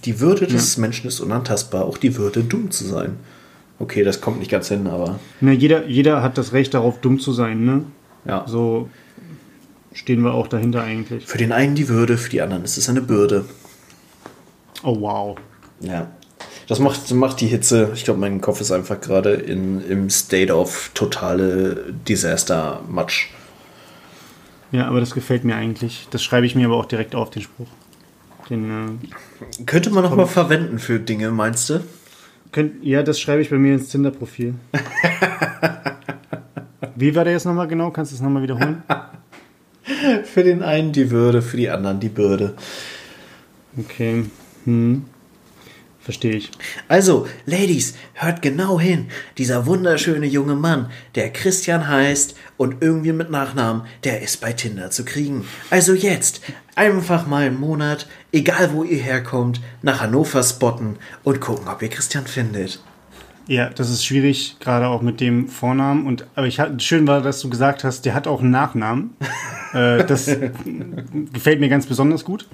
[0.05, 0.81] die Würde des ja.
[0.81, 3.17] Menschen ist unantastbar, auch die Würde, dumm zu sein.
[3.79, 5.19] Okay, das kommt nicht ganz hin, aber.
[5.41, 7.85] Na, jeder, jeder hat das Recht darauf, dumm zu sein, ne?
[8.25, 8.45] Ja.
[8.47, 8.89] So
[9.95, 11.25] stehen wir auch dahinter eigentlich.
[11.25, 13.47] Für den einen die Würde, für die anderen ist es eine Bürde.
[14.83, 15.39] Oh wow.
[15.81, 16.09] Ja.
[16.67, 17.91] Das macht, macht die Hitze.
[17.95, 23.29] Ich glaube, mein Kopf ist einfach gerade im State of totale Disaster-Matsch.
[24.73, 26.09] Ja, aber das gefällt mir eigentlich.
[26.11, 27.69] Das schreibe ich mir aber auch direkt auf, den Spruch.
[28.51, 31.81] Den, äh, Könnte man noch mal verwenden für Dinge, meinst du?
[32.51, 34.55] Könnt, ja, das schreibe ich bei mir ins Tinder-Profil.
[36.97, 37.91] Wie war der jetzt nochmal genau?
[37.91, 38.83] Kannst du es nochmal wiederholen?
[40.25, 42.55] für den einen die Würde, für die anderen die Bürde.
[43.79, 44.25] Okay.
[44.65, 45.05] Hm.
[46.05, 46.51] Verstehe ich.
[46.87, 49.07] Also, Ladies, hört genau hin.
[49.39, 54.91] Dieser wunderschöne junge Mann, der Christian heißt und irgendwie mit Nachnamen, der ist bei Tinder
[54.91, 55.49] zu kriegen.
[55.71, 56.43] Also jetzt
[56.75, 61.89] einfach mal einen Monat, egal wo ihr herkommt, nach Hannover spotten und gucken, ob ihr
[61.89, 62.81] Christian findet.
[63.47, 66.07] Ja, das ist schwierig, gerade auch mit dem Vornamen.
[66.07, 69.17] Und aber ich schön war, dass du gesagt hast, der hat auch einen Nachnamen.
[69.75, 70.27] äh, das
[71.33, 72.49] gefällt mir ganz besonders gut.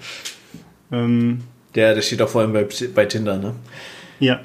[0.90, 1.42] Ähm,
[1.74, 3.54] der, der steht auch vor allem bei, bei Tinder, ne?
[4.18, 4.40] Ja.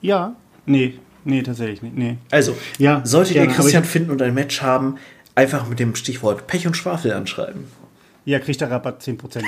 [0.00, 0.34] Ja,
[0.66, 1.96] nee, nee, tatsächlich nicht.
[1.96, 2.16] Nee.
[2.30, 4.98] Also, ja, solltet ihr Christian finden und ein Match haben,
[5.34, 7.64] einfach mit dem Stichwort Pech und Schwafel anschreiben.
[8.24, 9.18] Ja, kriegt der Rabatt 10%.
[9.18, 9.46] Gebt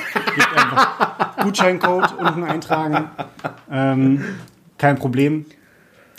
[0.56, 3.10] einfach Gutscheincode unten eintragen.
[3.70, 4.24] Ähm,
[4.78, 5.46] kein Problem.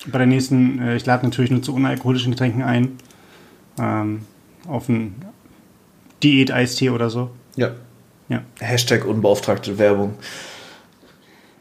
[0.07, 2.97] Bei der nächsten, äh, ich lade natürlich nur zu unalkoholischen Getränken ein.
[3.79, 4.21] Ähm,
[4.67, 5.15] auf ein
[6.23, 7.29] Diät-Eistee oder so.
[7.55, 7.75] Ja.
[8.29, 8.43] Ja.
[8.59, 10.15] Hashtag unbeauftragte Werbung.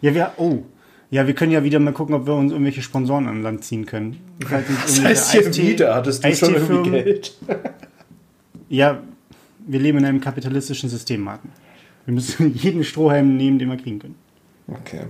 [0.01, 0.62] Ja, wir, oh.
[1.11, 3.87] Ja, wir können ja wieder mal gucken, ob wir uns irgendwelche Sponsoren an Land ziehen
[3.87, 4.20] können.
[4.51, 7.37] Das heißt hier wieder, hattest du schon irgendwie Geld?
[8.68, 9.01] ja,
[9.66, 11.51] wir leben in einem kapitalistischen System, Martin.
[12.05, 14.16] Wir müssen jeden Strohhalm nehmen, den wir kriegen können.
[14.66, 15.03] Okay.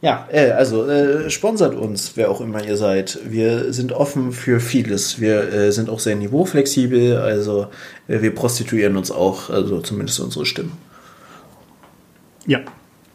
[0.00, 3.18] Ja, äh, also äh, sponsert uns, wer auch immer ihr seid.
[3.24, 5.20] Wir sind offen für vieles.
[5.20, 7.66] Wir äh, sind auch sehr niveauflexibel, also
[8.06, 10.72] äh, wir prostituieren uns auch, also zumindest unsere Stimmen.
[12.46, 12.60] Ja,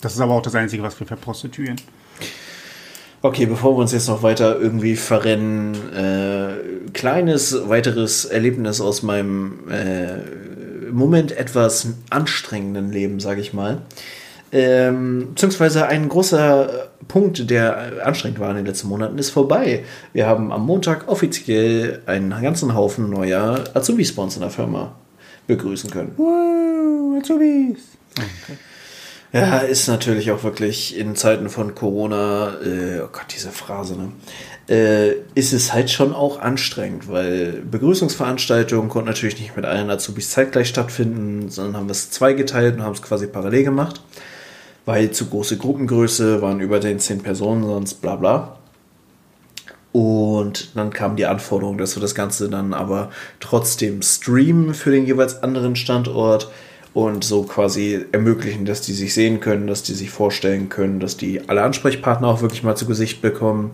[0.02, 1.78] das ist aber auch das Einzige, was wir verprostituieren.
[3.22, 9.70] Okay, bevor wir uns jetzt noch weiter irgendwie verrennen, äh, kleines weiteres Erlebnis aus meinem
[9.72, 10.18] äh,
[10.92, 13.82] Moment etwas anstrengenden Leben, sage ich mal.
[14.56, 19.84] Ähm, beziehungsweise ein großer Punkt, der anstrengend war in den letzten Monaten, ist vorbei.
[20.14, 24.94] Wir haben am Montag offiziell einen ganzen Haufen neuer Azubis bei uns in der Firma
[25.48, 26.14] begrüßen können.
[26.18, 27.80] Wow, Azubis!
[28.12, 28.58] Okay.
[29.34, 34.12] Ja, ist natürlich auch wirklich in Zeiten von Corona, äh, oh Gott, diese Phrase, ne?
[34.70, 40.30] Äh, ist es halt schon auch anstrengend, weil Begrüßungsveranstaltungen konnten natürlich nicht mit allen Azubis
[40.30, 44.02] zeitgleich stattfinden, sondern haben wir es zweigeteilt und haben es quasi parallel gemacht,
[44.86, 48.58] weil zu große Gruppengröße waren über den zehn Personen, sonst bla bla.
[49.92, 55.06] Und dann kam die Anforderung, dass wir das Ganze dann aber trotzdem streamen für den
[55.06, 56.52] jeweils anderen Standort
[56.96, 61.16] und so quasi ermöglichen, dass die sich sehen können, dass die sich vorstellen können, dass
[61.16, 63.72] die alle Ansprechpartner auch wirklich mal zu Gesicht bekommen.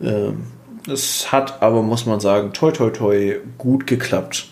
[0.00, 0.44] Ähm,
[0.88, 4.48] es hat aber, muss man sagen, toi toi toi gut geklappt.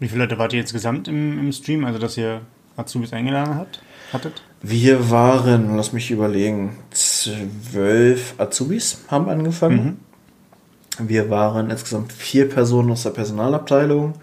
[0.00, 2.42] Wie viele Leute wart ihr insgesamt im, im Stream, also dass ihr
[2.76, 4.42] Azubis eingeladen habt, hattet?
[4.60, 9.98] Wir waren, lass mich überlegen, zwölf Azubis haben angefangen.
[10.98, 11.08] Mhm.
[11.08, 14.14] Wir waren insgesamt vier Personen aus der Personalabteilung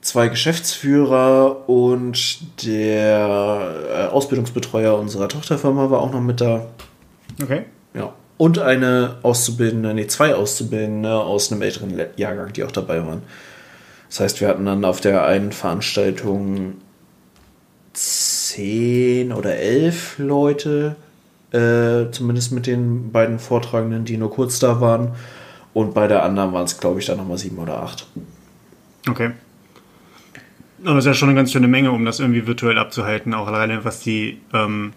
[0.00, 6.66] zwei Geschäftsführer und der äh, Ausbildungsbetreuer unserer Tochterfirma war auch noch mit da.
[7.42, 7.64] Okay.
[7.94, 8.12] Ja.
[8.36, 13.22] Und eine Auszubildende, nee, zwei Auszubildende aus einem älteren Jahrgang, die auch dabei waren.
[14.08, 16.76] Das heißt, wir hatten dann auf der einen Veranstaltung
[17.92, 20.96] zehn oder elf Leute,
[21.52, 25.12] äh, zumindest mit den beiden Vortragenden, die nur kurz da waren.
[25.74, 28.06] Und bei der anderen waren es, glaube ich, dann nochmal sieben oder acht.
[29.08, 29.30] Okay.
[30.84, 33.48] Aber es ist ja schon eine ganz schöne Menge, um das irgendwie virtuell abzuhalten, auch
[33.48, 34.92] alleine was die, ähm,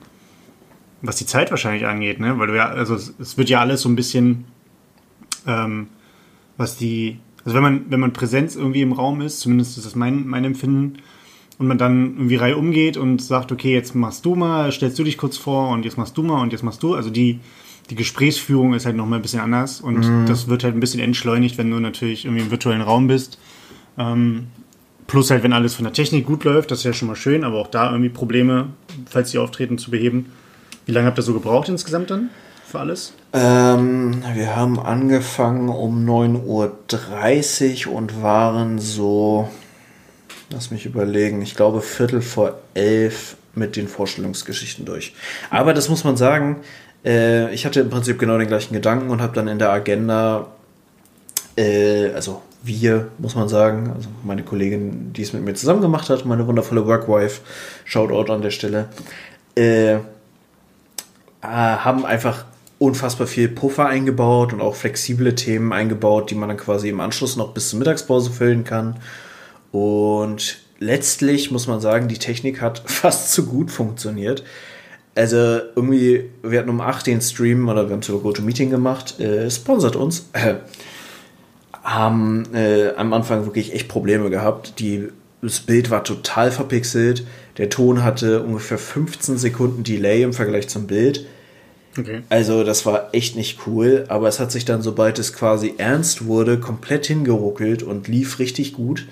[1.02, 2.38] was die Zeit wahrscheinlich angeht, ne?
[2.38, 4.46] Weil du ja, also es wird ja alles so ein bisschen,
[5.48, 5.88] ähm,
[6.58, 9.96] was die, also wenn man, wenn man Präsenz irgendwie im Raum ist, zumindest ist das
[9.96, 11.00] mein, mein Empfinden,
[11.62, 15.04] und man dann irgendwie Reihe umgeht und sagt, okay, jetzt machst du mal, stellst du
[15.04, 17.40] dich kurz vor und jetzt machst du mal und jetzt machst du, also die,
[17.92, 20.26] die Gesprächsführung ist halt nochmal ein bisschen anders und mhm.
[20.26, 23.38] das wird halt ein bisschen entschleunigt, wenn du natürlich irgendwie im virtuellen Raum bist.
[23.98, 24.48] Ähm,
[25.06, 27.44] Plus halt, wenn alles von der Technik gut läuft, das ist ja schon mal schön,
[27.44, 28.68] aber auch da irgendwie Probleme,
[29.10, 30.32] falls sie auftreten, zu beheben.
[30.86, 32.30] Wie lange habt ihr so gebraucht insgesamt dann
[32.66, 33.14] für alles?
[33.34, 39.50] Ähm, wir haben angefangen um 9.30 Uhr und waren so,
[40.52, 45.14] lass mich überlegen, ich glaube Viertel vor elf mit den Vorstellungsgeschichten durch.
[45.50, 46.58] Aber das muss man sagen,
[47.06, 50.48] äh, ich hatte im Prinzip genau den gleichen Gedanken und habe dann in der Agenda,
[51.58, 56.10] äh, also wir, muss man sagen, also meine Kollegin, die es mit mir zusammen gemacht
[56.10, 57.42] hat, meine wundervolle Workwife,
[57.86, 58.88] Shoutout an der Stelle,
[59.56, 60.00] äh, äh,
[61.42, 62.46] haben einfach
[62.78, 67.36] unfassbar viel Puffer eingebaut und auch flexible Themen eingebaut, die man dann quasi im Anschluss
[67.36, 68.96] noch bis zur Mittagspause füllen kann.
[69.72, 74.44] Und letztlich muss man sagen, die Technik hat fast zu gut funktioniert.
[75.14, 79.50] Also irgendwie, wir hatten um 8 den Stream oder wir haben sogar GoToMeeting gemacht, äh,
[79.52, 80.30] sponsert uns.
[80.34, 80.56] Äh,
[81.84, 84.80] haben äh, am Anfang wirklich echt Probleme gehabt.
[84.80, 85.08] Die,
[85.42, 87.26] das Bild war total verpixelt.
[87.58, 91.26] Der Ton hatte ungefähr 15 Sekunden Delay im Vergleich zum Bild.
[91.98, 92.22] Okay.
[92.30, 96.26] Also das war echt nicht cool, aber es hat sich dann, sobald es quasi ernst
[96.26, 99.08] wurde, komplett hingeruckelt und lief richtig gut.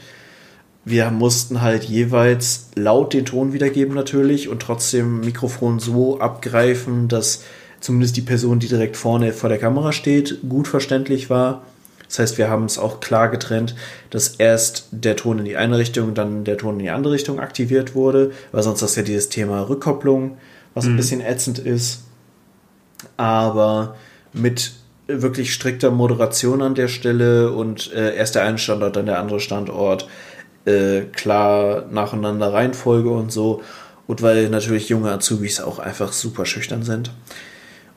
[0.86, 7.44] Wir mussten halt jeweils laut den Ton wiedergeben natürlich und trotzdem Mikrofon so abgreifen, dass
[7.80, 11.64] zumindest die Person, die direkt vorne vor der Kamera steht, gut verständlich war.
[12.08, 13.76] Das heißt, wir haben es auch klar getrennt,
[14.10, 17.40] dass erst der Ton in die eine Richtung, dann der Ton in die andere Richtung
[17.40, 20.38] aktiviert wurde, weil sonst ist ja dieses Thema Rückkopplung,
[20.74, 20.94] was mhm.
[20.94, 22.02] ein bisschen ätzend ist.
[23.16, 23.96] Aber
[24.34, 24.74] mit
[25.06, 29.40] wirklich strikter Moderation an der Stelle und äh, erst der eine Standort, dann der andere
[29.40, 30.08] Standort,
[30.66, 33.62] äh, klar nacheinander Reihenfolge und so.
[34.08, 37.12] Und weil natürlich junge Azubis auch einfach super schüchtern sind.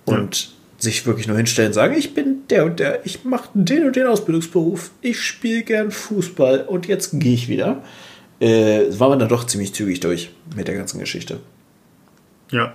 [0.04, 0.52] Und ja
[0.82, 3.94] sich wirklich nur hinstellen und sagen, ich bin der und der, ich mache den und
[3.94, 7.82] den Ausbildungsberuf, ich spiele gern Fußball und jetzt gehe ich wieder.
[8.40, 11.38] Äh, war man da doch ziemlich zügig durch mit der ganzen Geschichte.
[12.50, 12.74] Ja.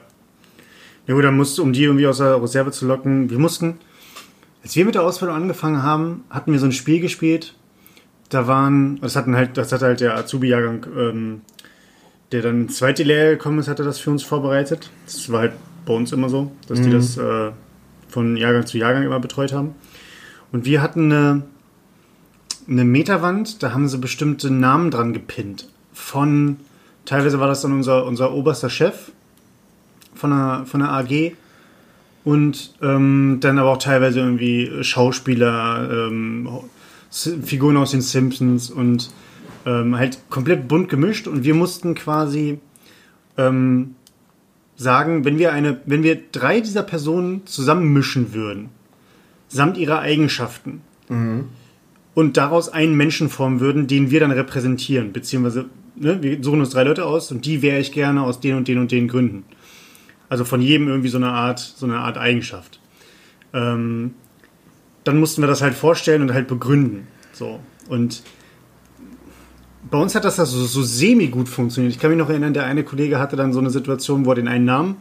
[1.06, 3.78] Ja gut, dann musst um die irgendwie aus der Reserve zu locken, wir mussten,
[4.64, 7.56] als wir mit der Ausbildung angefangen haben, hatten wir so ein Spiel gespielt,
[8.30, 11.42] da waren, das hatten halt, das hat halt der Azubi-Jahrgang, ähm,
[12.32, 14.92] der dann zweite Lehre gekommen ist, hatte das für uns vorbereitet.
[15.06, 15.54] Das war halt
[15.86, 17.52] bei uns immer so, dass die das äh,
[18.10, 19.76] von Jahrgang zu Jahrgang immer betreut haben.
[20.52, 21.44] Und wir hatten eine,
[22.68, 25.70] eine Meterwand, da haben sie bestimmte Namen dran gepinnt.
[25.94, 26.58] Von,
[27.06, 29.12] teilweise war das dann unser, unser oberster Chef
[30.14, 31.34] von der, von der AG
[32.24, 36.50] und ähm, dann aber auch teilweise irgendwie Schauspieler, ähm,
[37.10, 39.12] Figuren aus den Simpsons und
[39.66, 42.60] ähm, halt komplett bunt gemischt und wir mussten quasi
[43.38, 43.96] ähm,
[44.76, 48.70] sagen, wenn wir eine, wenn wir drei dieser Personen zusammenmischen würden,
[49.48, 50.82] samt ihrer Eigenschaften,
[52.18, 56.72] und daraus einen Menschen formen würden, den wir dann repräsentieren, beziehungsweise ne, wir suchen uns
[56.72, 59.46] drei Leute aus und die wäre ich gerne aus den und den und den Gründen.
[60.28, 62.82] Also von jedem irgendwie so eine Art, so eine Art Eigenschaft.
[63.54, 64.16] Ähm,
[65.08, 67.08] dann mussten wir das halt vorstellen und halt begründen.
[67.32, 67.60] So.
[67.88, 68.24] Und
[69.90, 71.94] bei uns hat das so, so semi-gut funktioniert.
[71.94, 74.36] Ich kann mich noch erinnern, der eine Kollege hatte dann so eine Situation, wo er
[74.36, 74.98] den einen Namen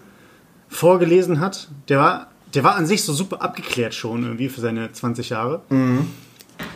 [0.69, 1.69] vorgelesen hat.
[1.89, 5.63] Der war, der war an sich so super abgeklärt schon irgendwie für seine 20 Jahre.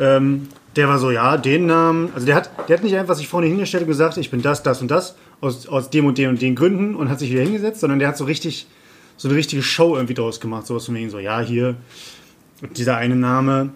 [0.00, 3.28] Ähm, der war so, ja, den Namen, also der hat, der hat nicht einfach sich
[3.28, 6.30] vorne hingestellt und gesagt, ich bin das, das und das, aus, aus dem und dem
[6.30, 8.66] und den Gründen und hat sich wieder hingesetzt, sondern der hat so richtig,
[9.16, 11.76] so eine richtige Show irgendwie draus gemacht, sowas von wegen so, ja, hier,
[12.76, 13.70] dieser eine Name,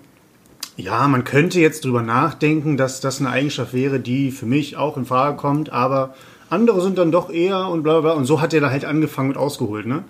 [0.77, 4.97] ja, man könnte jetzt drüber nachdenken, dass das eine Eigenschaft wäre, die für mich auch
[4.97, 6.15] in Frage kommt, aber
[6.51, 8.01] andere sind dann doch eher und bla bla.
[8.01, 8.13] bla.
[8.13, 10.05] Und so hat er da halt angefangen und ausgeholt, ne?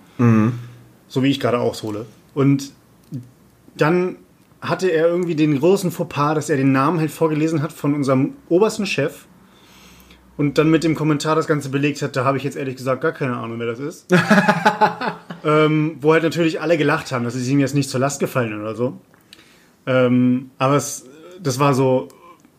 [1.09, 2.07] So wie ich gerade aushole.
[2.35, 2.73] Und
[3.77, 4.17] dann
[4.61, 8.33] hatte er irgendwie den großen Fauxpas, dass er den Namen halt vorgelesen hat von unserem
[8.49, 9.27] obersten Chef
[10.37, 13.03] und dann mit dem Kommentar das Ganze belegt hat, da habe ich jetzt ehrlich gesagt
[13.03, 14.07] gar keine Ahnung, wer das ist.
[15.45, 18.59] ähm, wo halt natürlich alle gelacht haben, dass es ihm jetzt nicht zur Last gefallen
[18.61, 18.99] oder so.
[19.87, 21.05] Ähm, aber es,
[21.43, 22.09] das war so,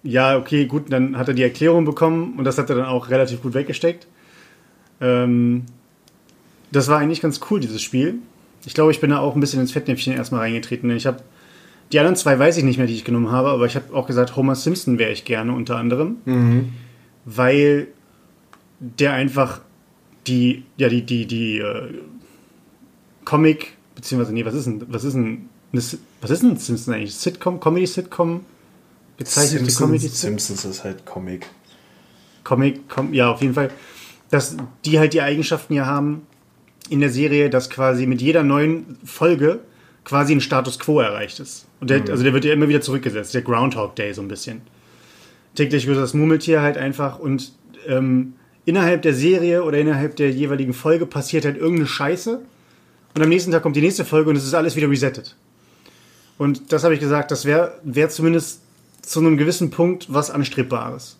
[0.04, 3.10] ja, okay, gut, dann hat er die Erklärung bekommen und das hat er dann auch
[3.10, 4.08] relativ gut weggesteckt.
[5.02, 5.64] Ähm,
[6.72, 8.20] das war eigentlich ganz cool, dieses Spiel.
[8.66, 10.90] Ich glaube, ich bin da auch ein bisschen ins Fettnäpfchen erstmal reingetreten.
[10.90, 11.20] denn Ich habe
[11.92, 14.08] die anderen zwei weiß ich nicht mehr, die ich genommen habe, aber ich habe auch
[14.08, 16.18] gesagt, Homer Simpson wäre ich gerne unter anderem,
[17.26, 17.88] weil
[18.80, 19.62] der einfach
[20.28, 21.94] die, ja, die, die, die äh,
[23.26, 25.94] Comic, beziehungsweise, nee, was ist denn, was ist denn, was
[26.30, 27.16] ist denn Simpson eigentlich?
[27.16, 28.42] Sitcom, Comedy-Sitcom?
[29.18, 31.48] Bezeichnete Comedy Simpsons, Simpsons ist halt Comic.
[32.44, 33.72] Comic, com, ja, auf jeden Fall,
[34.30, 36.28] dass die halt die Eigenschaften ja haben
[36.90, 39.60] in der Serie, dass quasi mit jeder neuen Folge
[40.04, 41.66] quasi ein Status Quo erreicht ist.
[41.80, 44.62] Und der, also der wird ja immer wieder zurückgesetzt, der Groundhog Day so ein bisschen.
[45.56, 47.54] Täglich wird das Murmeltier halt einfach und
[47.88, 48.34] ähm,
[48.66, 52.42] innerhalb der Serie oder innerhalb der jeweiligen Folge passiert halt irgendeine Scheiße
[53.16, 55.36] und am nächsten Tag kommt die nächste Folge und es ist alles wieder resettet.
[56.38, 58.60] Und das habe ich gesagt, das wäre wär zumindest
[59.02, 61.18] zu einem gewissen Punkt was Anstrebbares.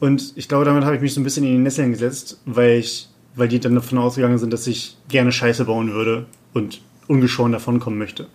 [0.00, 2.78] Und ich glaube, damit habe ich mich so ein bisschen in die Nesseln gesetzt, weil
[2.78, 7.52] ich, weil die dann davon ausgegangen sind, dass ich gerne Scheiße bauen würde und ungeschoren
[7.52, 8.26] davonkommen möchte.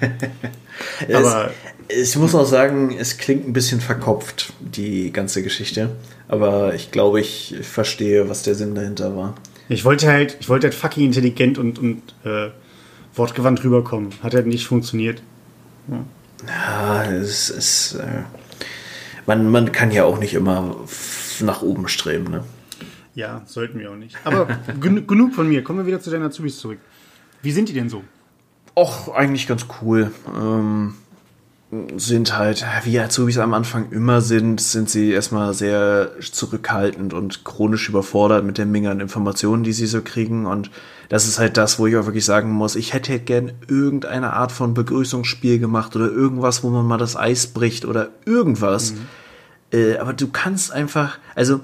[1.12, 1.50] Aber-
[1.88, 5.90] es, ich muss auch sagen, es klingt ein bisschen verkopft, die ganze Geschichte.
[6.26, 9.36] Aber ich glaube, ich verstehe, was der Sinn dahinter war.
[9.68, 12.50] Ich wollte halt, ich wollte halt fucking intelligent und, und äh,
[13.14, 14.10] wortgewandt rüberkommen.
[14.22, 15.22] Hat halt nicht funktioniert.
[16.46, 17.94] Ja, es ist.
[17.94, 18.22] Äh,
[19.26, 20.76] man, man kann ja auch nicht immer
[21.40, 22.44] nach oben streben, ne?
[23.14, 24.16] Ja, sollten wir auch nicht.
[24.24, 24.46] Aber
[24.80, 25.64] gen genug von mir.
[25.64, 26.78] Kommen wir wieder zu deinen Azubis zurück.
[27.42, 28.04] Wie sind die denn so?
[28.76, 30.12] Och, eigentlich ganz cool.
[30.36, 30.94] Ähm,
[31.96, 37.88] sind halt, wie Azubis am Anfang immer sind, sind sie erstmal sehr zurückhaltend und chronisch
[37.88, 40.46] überfordert mit der Menge an Informationen, die sie so kriegen.
[40.46, 40.70] Und
[41.08, 44.32] das ist halt das, wo ich auch wirklich sagen muss, ich hätte halt gern irgendeine
[44.34, 48.94] Art von Begrüßungsspiel gemacht oder irgendwas, wo man mal das Eis bricht oder irgendwas.
[49.72, 51.60] Äh, aber du kannst einfach, also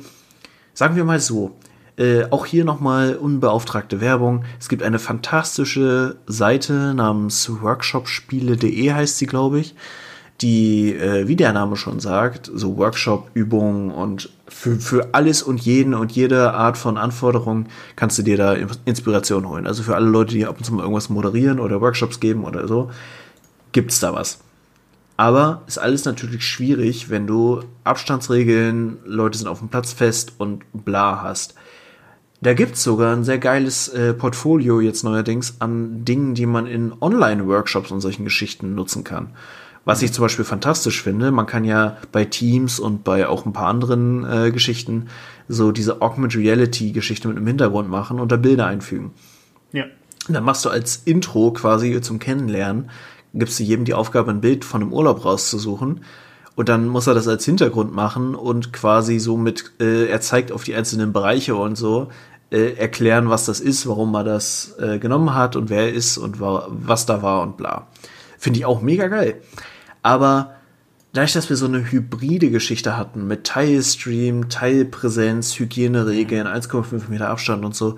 [0.74, 1.56] sagen wir mal so,
[1.96, 4.44] äh, auch hier nochmal unbeauftragte Werbung.
[4.58, 9.74] Es gibt eine fantastische Seite namens workshopspiele.de heißt sie, glaube ich,
[10.40, 15.94] die, äh, wie der Name schon sagt, so Workshop-Übungen und für, für alles und jeden
[15.94, 19.66] und jede Art von Anforderung kannst du dir da Inspiration holen.
[19.66, 22.66] Also für alle Leute, die ab und zu mal irgendwas moderieren oder Workshops geben oder
[22.66, 22.90] so,
[23.72, 24.40] gibt's da was.
[25.16, 30.64] Aber ist alles natürlich schwierig, wenn du Abstandsregeln, Leute sind auf dem Platz fest und
[30.72, 31.54] bla hast.
[32.42, 36.92] Da gibt's sogar ein sehr geiles äh, Portfolio jetzt neuerdings an Dingen, die man in
[37.00, 39.28] Online-Workshops und solchen Geschichten nutzen kann.
[39.84, 43.52] Was ich zum Beispiel fantastisch finde, man kann ja bei Teams und bei auch ein
[43.52, 45.06] paar anderen äh, Geschichten
[45.48, 49.12] so diese Augmented Reality-Geschichte mit einem Hintergrund machen und da Bilder einfügen.
[49.72, 49.84] Ja.
[50.26, 52.90] Und dann machst du als Intro quasi zum Kennenlernen,
[53.34, 56.00] gibst du jedem die Aufgabe, ein Bild von einem Urlaub rauszusuchen.
[56.54, 60.52] Und dann muss er das als Hintergrund machen und quasi so mit, äh, er zeigt
[60.52, 62.08] auf die einzelnen Bereiche und so,
[62.52, 66.18] äh, erklären, was das ist, warum er das äh, genommen hat und wer er ist
[66.18, 67.88] und wa was da war und bla.
[68.38, 69.40] Finde ich auch mega geil.
[70.02, 70.54] Aber
[71.12, 77.64] dadurch, dass wir so eine hybride Geschichte hatten mit Teilstream, Teilpräsenz, Hygieneregeln, 1,5 Meter Abstand
[77.64, 77.96] und so,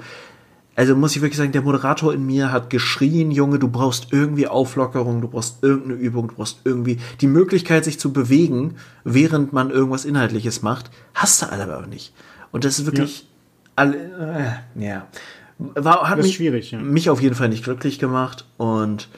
[0.76, 4.48] also muss ich wirklich sagen, der Moderator in mir hat geschrien, Junge, du brauchst irgendwie
[4.48, 9.70] Auflockerung, du brauchst irgendeine Übung, du brauchst irgendwie die Möglichkeit, sich zu bewegen, während man
[9.70, 10.90] irgendwas Inhaltliches macht.
[11.14, 12.12] Hast du alle aber nicht.
[12.50, 13.28] Und das ist wirklich.
[13.76, 15.06] Alle, äh, ja.
[15.58, 16.78] War, hat mich, ja.
[16.78, 19.08] mich auf jeden Fall nicht glücklich gemacht und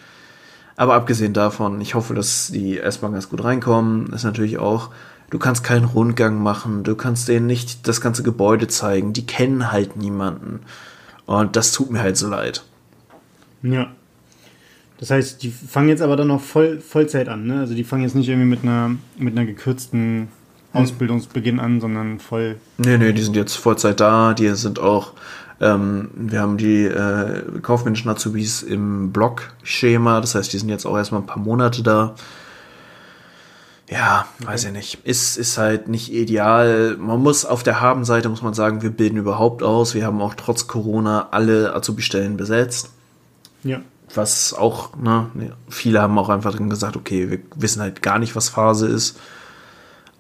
[0.77, 4.13] aber abgesehen davon, ich hoffe, dass die S-Bahn ganz gut reinkommen.
[4.13, 4.91] Ist natürlich auch,
[5.31, 9.73] du kannst keinen Rundgang machen, du kannst denen nicht das ganze Gebäude zeigen, die kennen
[9.73, 10.61] halt niemanden.
[11.25, 12.63] Und das tut mir halt so leid.
[13.63, 13.91] Ja.
[14.99, 17.61] Das heißt, die fangen jetzt aber dann noch voll, Vollzeit an, ne?
[17.61, 20.29] Also die fangen jetzt nicht irgendwie mit einer, mit einer gekürzten.
[20.77, 22.57] Ausbildungsbeginn an, sondern voll.
[22.79, 25.13] Nee, nee, die sind jetzt Vollzeit da, die sind auch,
[25.61, 30.97] ähm, wir haben die äh, kaufmännischen Azubis im Block-Schema, das heißt, die sind jetzt auch
[30.97, 32.15] erstmal ein paar Monate da.
[33.89, 34.49] Ja, okay.
[34.49, 34.99] weiß ich nicht.
[35.05, 36.97] Ist, ist halt nicht ideal.
[36.99, 39.95] Man muss auf der Habenseite muss man sagen, wir bilden überhaupt aus.
[39.95, 42.91] Wir haben auch trotz Corona alle Azubi-Stellen besetzt.
[43.63, 43.81] Ja.
[44.15, 45.31] Was auch, ne,
[45.69, 49.19] viele haben auch einfach drin gesagt, okay, wir wissen halt gar nicht, was Phase ist.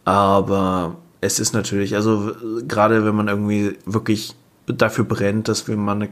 [0.06, 2.32] Aber es ist natürlich, also
[2.66, 4.34] gerade wenn man irgendwie wirklich
[4.66, 6.08] dafür brennt, dass wir mal eine,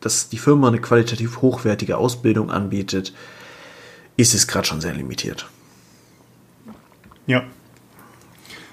[0.00, 3.12] dass die Firma eine qualitativ hochwertige Ausbildung anbietet,
[4.16, 5.46] ist es gerade schon sehr limitiert.
[7.26, 7.44] Ja.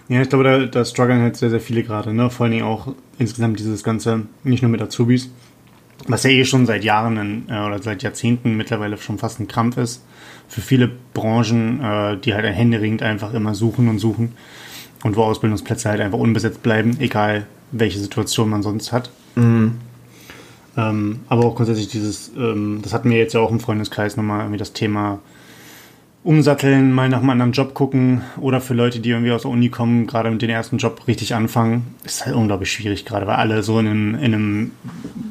[0.07, 2.29] Ja, ich glaube, da, da strugglen halt sehr, sehr viele gerade, ne?
[2.29, 5.31] Vor allen Dingen auch insgesamt dieses Ganze, nicht nur mit Azubis,
[6.07, 9.77] was ja eh schon seit Jahren äh, oder seit Jahrzehnten mittlerweile schon fast ein Krampf
[9.77, 10.03] ist.
[10.47, 14.33] Für viele Branchen, äh, die halt händeringend einfach immer suchen und suchen
[15.03, 19.09] und wo Ausbildungsplätze halt einfach unbesetzt bleiben, egal welche Situation man sonst hat.
[19.35, 19.75] Mhm.
[20.77, 24.41] Ähm, aber auch grundsätzlich dieses, ähm, das hatten wir jetzt ja auch im Freundeskreis nochmal
[24.41, 25.19] irgendwie das Thema
[26.25, 29.69] umsatteln, mal nach einem anderen Job gucken oder für Leute, die irgendwie aus der Uni
[29.69, 33.61] kommen, gerade mit dem ersten Job richtig anfangen, ist halt unglaublich schwierig gerade, weil alle
[33.61, 34.71] so in, einem, in, einem,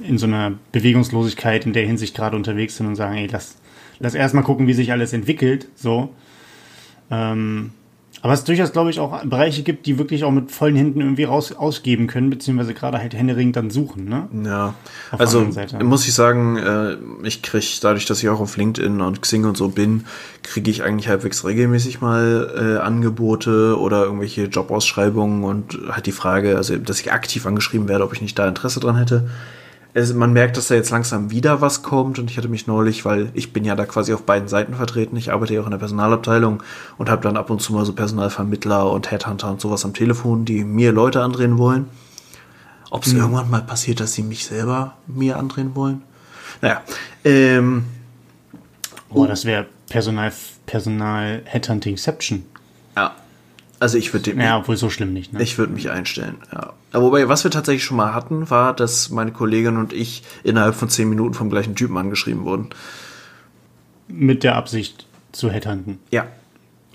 [0.03, 3.57] in so einer Bewegungslosigkeit in der Hinsicht gerade unterwegs sind und sagen, ey, lass,
[3.99, 6.15] lass erstmal gucken, wie sich alles entwickelt, so.
[7.11, 7.73] Ähm,
[8.25, 11.25] aber es durchaus, glaube ich, auch Bereiche gibt, die wirklich auch mit vollen Händen irgendwie
[11.25, 14.29] raus ausgeben können, beziehungsweise gerade halt händeringend dann suchen, ne?
[14.47, 14.75] Ja.
[15.11, 15.47] Auf also
[15.83, 19.59] muss ich sagen, äh, ich kriege dadurch, dass ich auch auf LinkedIn und Xing und
[19.59, 20.07] so bin,
[20.43, 26.57] kriege ich eigentlich halbwegs regelmäßig mal äh, Angebote oder irgendwelche Jobausschreibungen und halt die Frage,
[26.57, 29.29] also dass ich aktiv angeschrieben werde, ob ich nicht da Interesse dran hätte
[29.95, 33.05] es, man merkt, dass da jetzt langsam wieder was kommt und ich hatte mich neulich,
[33.05, 35.71] weil ich bin ja da quasi auf beiden Seiten vertreten, ich arbeite ja auch in
[35.71, 36.63] der Personalabteilung
[36.99, 40.45] und habe dann ab und zu mal so Personalvermittler und Headhunter und sowas am Telefon,
[40.45, 41.89] die mir Leute andrehen wollen.
[42.91, 43.21] Ob es mhm.
[43.21, 46.03] irgendwann mal passiert, dass sie mich selber mir andrehen wollen?
[46.61, 46.83] Naja,
[47.25, 47.85] ähm,
[49.09, 50.33] Boah, das wäre Personal,
[50.67, 52.45] Personal Headhuntingception.
[52.97, 53.15] Ja,
[53.85, 55.35] also ich würde Ja, obwohl so schlimm nicht.
[55.35, 55.43] Ne?
[55.43, 56.73] Ich würde mich einstellen, ja.
[56.93, 60.75] Aber wobei, was wir tatsächlich schon mal hatten, war, dass meine Kollegin und ich innerhalb
[60.75, 62.71] von zehn Minuten vom gleichen Typen angeschrieben wurden.
[64.09, 65.99] Mit der Absicht zu headhunten?
[66.11, 66.27] Ja.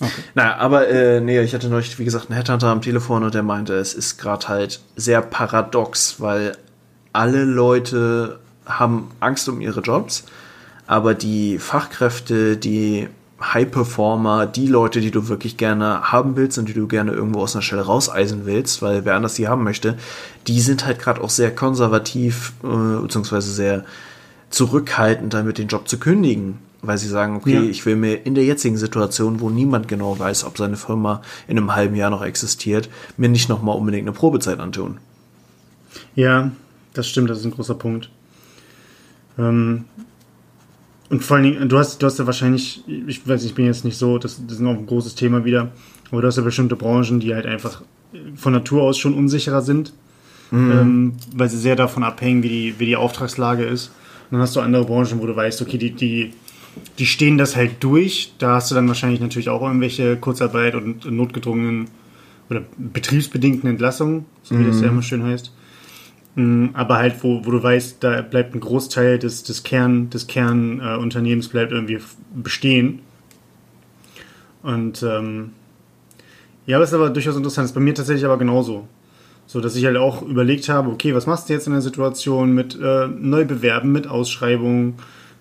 [0.02, 0.24] Okay.
[0.34, 3.44] Naja, aber äh, nee, ich hatte neulich, wie gesagt, einen Headhunter am Telefon und der
[3.44, 6.54] meinte, es ist gerade halt sehr paradox, weil
[7.14, 10.24] alle Leute haben Angst um ihre Jobs,
[10.88, 13.10] aber die Fachkräfte, die
[13.42, 17.56] High-Performer, die Leute, die du wirklich gerne haben willst und die du gerne irgendwo aus
[17.56, 19.98] einer Stelle rauseisen willst, weil wer anders die haben möchte,
[20.48, 23.86] die sind halt gerade auch sehr konservativ äh, beziehungsweise sehr
[24.50, 27.62] zurückhaltend damit, den Job zu kündigen, weil sie sagen, okay, ja.
[27.62, 31.58] ich will mir in der jetzigen Situation, wo niemand genau weiß, ob seine Firma in
[31.58, 34.98] einem halben Jahr noch existiert, mir nicht nochmal unbedingt eine Probezeit antun.
[36.16, 36.52] Ja,
[36.94, 38.10] das stimmt, das ist ein großer Punkt.
[39.38, 39.86] Ähm,
[41.10, 43.84] und vor allen Dingen, du hast, du hast ja wahrscheinlich, ich weiß, ich bin jetzt
[43.84, 45.72] nicht so, das, das ist noch ein großes Thema wieder,
[46.12, 47.82] aber du hast ja bestimmte Branchen, die halt einfach
[48.36, 49.94] von Natur aus schon unsicherer sind,
[50.52, 50.72] mhm.
[50.72, 53.88] ähm, weil sie sehr davon abhängen, wie die, wie die Auftragslage ist.
[54.30, 56.34] Und dann hast du andere Branchen, wo du weißt, okay, die, die,
[57.00, 58.34] die stehen das halt durch.
[58.38, 61.88] Da hast du dann wahrscheinlich natürlich auch irgendwelche Kurzarbeit und notgedrungenen
[62.50, 64.68] oder betriebsbedingten Entlassungen, so wie mhm.
[64.68, 65.52] das ja immer schön heißt.
[66.40, 70.28] Mm, aber halt, wo, wo du weißt, da bleibt ein Großteil des, des Kern, des
[70.28, 72.00] Kernunternehmens äh, bleibt irgendwie
[72.34, 73.00] bestehen.
[74.64, 75.52] Und ähm,
[76.66, 77.66] ja, das ist aber durchaus interessant.
[77.66, 78.88] Das ist bei mir tatsächlich aber genauso.
[79.48, 82.54] So, dass ich halt auch überlegt habe, okay, was machst du jetzt in der Situation
[82.54, 84.94] mit äh, Neubewerben, mit Ausschreibungen?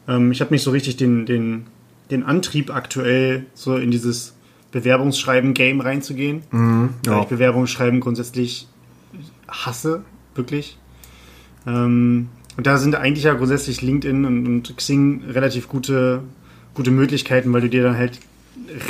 [0.09, 1.67] Ähm, ich habe nicht so richtig den, den,
[2.11, 4.35] den Antrieb aktuell, so in dieses
[4.73, 6.43] Bewerbungsschreiben-Game reinzugehen.
[6.51, 7.13] Mhm, ja.
[7.13, 8.67] Weil ich Bewerbungsschreiben grundsätzlich
[9.47, 10.03] hasse,
[10.35, 10.77] wirklich.
[11.67, 16.23] Ähm, und da sind eigentlich ja grundsätzlich LinkedIn und, und Xing relativ gute,
[16.75, 18.19] gute Möglichkeiten, weil du dir dann halt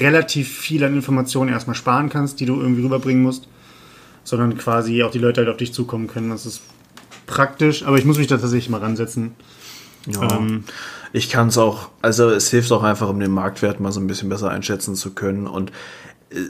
[0.01, 3.49] relativ viel an Informationen erstmal sparen kannst, die du irgendwie rüberbringen musst,
[4.25, 6.31] sondern quasi auch die Leute halt auf dich zukommen können.
[6.31, 6.62] Das ist
[7.27, 9.33] praktisch, aber ich muss mich da tatsächlich mal ransetzen.
[10.07, 10.37] Ja.
[10.37, 10.64] Ähm,
[11.12, 14.07] ich kann es auch, also es hilft auch einfach, um den Marktwert mal so ein
[14.07, 15.47] bisschen besser einschätzen zu können.
[15.47, 15.73] Und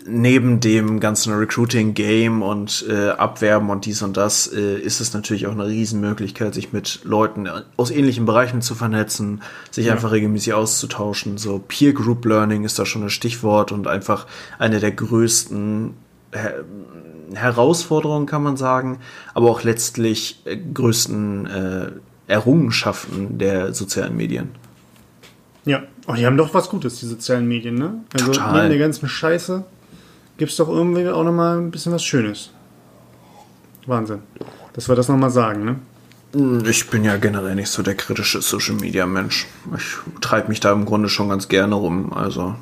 [0.07, 5.47] neben dem ganzen Recruiting-Game und äh, Abwerben und dies und das äh, ist es natürlich
[5.47, 9.93] auch eine Riesenmöglichkeit, sich mit Leuten aus ähnlichen Bereichen zu vernetzen, sich ja.
[9.93, 11.39] einfach regelmäßig auszutauschen.
[11.39, 14.27] So Peer Group Learning ist da schon ein Stichwort und einfach
[14.59, 15.95] eine der größten
[16.33, 16.65] Her
[17.35, 19.01] Herausforderungen, kann man sagen,
[19.35, 21.91] aber auch letztlich äh, größten äh,
[22.27, 24.49] Errungenschaften der sozialen Medien.
[25.65, 28.05] Ja, oh, die haben doch was Gutes, die sozialen Medien, ne?
[28.15, 28.53] Also Total.
[28.53, 29.65] neben der ganzen Scheiße
[30.39, 32.51] gibt es doch irgendwie auch nochmal ein bisschen was Schönes.
[33.87, 34.21] Wahnsinn.
[34.73, 35.77] Dass wir das nochmal sagen, ne?
[36.35, 39.47] Hm, ich bin ja generell nicht so der kritische Social Media Mensch.
[39.77, 42.55] Ich treibe mich da im Grunde schon ganz gerne rum, also.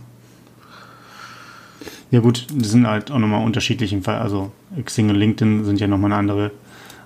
[2.11, 4.21] Ja, gut, die sind halt auch nochmal unterschiedlich im Fall.
[4.21, 4.53] Also,
[4.85, 6.51] Xing und LinkedIn sind ja nochmal eine andere,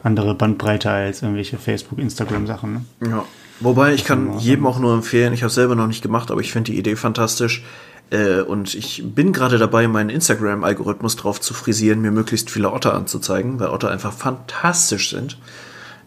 [0.03, 3.09] andere Bandbreite als irgendwelche Facebook, Instagram-Sachen, ne?
[3.09, 3.25] Ja.
[3.61, 6.53] Wobei ich kann jedem auch nur empfehlen, ich habe selber noch nicht gemacht, aber ich
[6.53, 7.63] finde die Idee fantastisch.
[8.11, 12.95] Äh, und ich bin gerade dabei, meinen Instagram-Algorithmus drauf zu frisieren, mir möglichst viele Otter
[12.95, 15.39] anzuzeigen, weil Otter einfach fantastisch sind.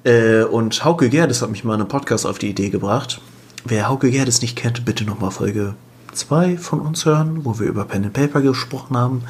[0.03, 3.21] Äh, und Hauke Gerdes hat mich mal in einem Podcast auf die Idee gebracht.
[3.65, 5.75] Wer Hauke Gerdes nicht kennt, bitte nochmal Folge
[6.13, 9.23] 2 von uns hören, wo wir über Pen and Paper gesprochen haben.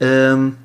[0.00, 0.56] Ähm,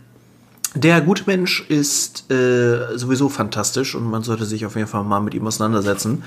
[0.76, 5.20] der gute Mensch ist äh, sowieso fantastisch und man sollte sich auf jeden Fall mal
[5.20, 6.24] mit ihm auseinandersetzen.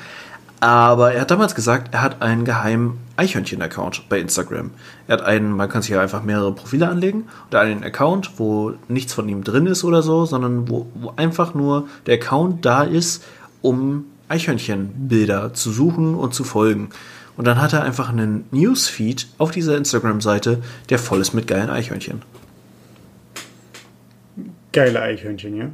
[0.62, 4.70] Aber er hat damals gesagt, er hat einen geheimen Eichhörnchen-Account bei Instagram.
[5.08, 8.74] Er hat einen, man kann sich ja einfach mehrere Profile anlegen und einen Account, wo
[8.86, 12.84] nichts von ihm drin ist oder so, sondern wo, wo einfach nur der Account da
[12.84, 13.24] ist,
[13.60, 16.90] um Eichhörnchenbilder zu suchen und zu folgen.
[17.36, 21.70] Und dann hat er einfach einen Newsfeed auf dieser Instagram-Seite, der voll ist mit geilen
[21.70, 22.22] Eichhörnchen.
[24.70, 25.70] Geile Eichhörnchen, ja?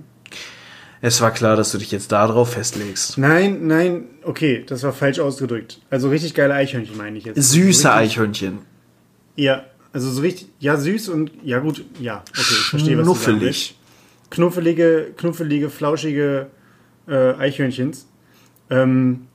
[1.00, 3.18] Es war klar, dass du dich jetzt darauf festlegst.
[3.18, 5.80] Nein, nein, okay, das war falsch ausgedrückt.
[5.90, 7.40] Also richtig geile Eichhörnchen meine ich jetzt.
[7.40, 8.58] Süße also Eichhörnchen.
[9.36, 13.76] Ja, also so richtig, ja, süß und, ja gut, ja, okay, ich verstehe, was Knuffelig.
[14.30, 16.48] du Knuffelige, knuffelige, flauschige
[17.06, 18.06] äh, Eichhörnchens.
[18.68, 19.28] Ähm,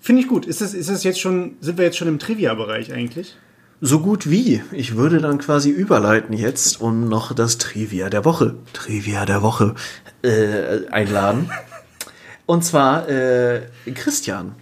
[0.00, 0.46] Finde ich gut.
[0.46, 3.36] Ist das, ist das jetzt schon, sind wir jetzt schon im Trivia-Bereich eigentlich?
[3.84, 4.62] So gut wie.
[4.70, 9.74] Ich würde dann quasi überleiten jetzt und noch das Trivia der Woche, Trivia der Woche
[10.22, 11.50] äh, einladen.
[12.46, 13.62] Und zwar, äh,
[13.92, 14.54] Christian,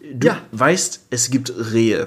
[0.00, 0.38] du ja.
[0.52, 2.06] weißt, es gibt Rehe.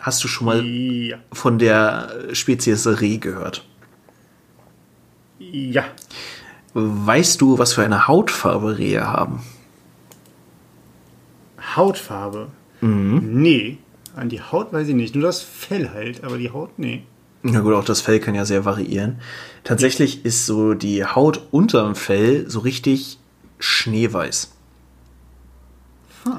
[0.00, 1.18] Hast du schon mal ja.
[1.32, 3.64] von der Spezies Reh gehört?
[5.38, 5.84] Ja.
[6.74, 9.44] Weißt du, was für eine Hautfarbe Rehe haben?
[11.76, 12.48] Hautfarbe?
[12.80, 13.42] Mhm.
[13.42, 13.78] Nee.
[14.16, 17.04] An die Haut weiß ich nicht, nur das Fell halt, aber die Haut, nee.
[17.42, 19.20] Na gut, auch das Fell kann ja sehr variieren.
[19.64, 23.18] Tatsächlich ist so die Haut unterm Fell so richtig
[23.58, 24.52] schneeweiß.
[26.26, 26.34] Huh.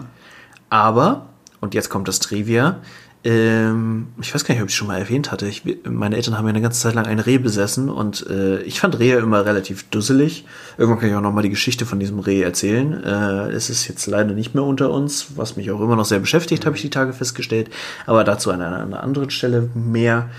[0.70, 2.82] Aber, und jetzt kommt das Trivia,
[3.24, 5.48] ähm, ich weiß gar nicht, ob ich es schon mal erwähnt hatte.
[5.48, 8.80] Ich, meine Eltern haben ja eine ganze Zeit lang ein Reh besessen und äh, ich
[8.80, 10.46] fand Rehe immer relativ dusselig.
[10.78, 13.04] Irgendwann kann ich auch noch mal die Geschichte von diesem Reh erzählen.
[13.04, 16.20] Äh, es ist jetzt leider nicht mehr unter uns, was mich auch immer noch sehr
[16.20, 17.70] beschäftigt, habe ich die Tage festgestellt.
[18.08, 20.30] Aber dazu an einer, an einer anderen Stelle mehr.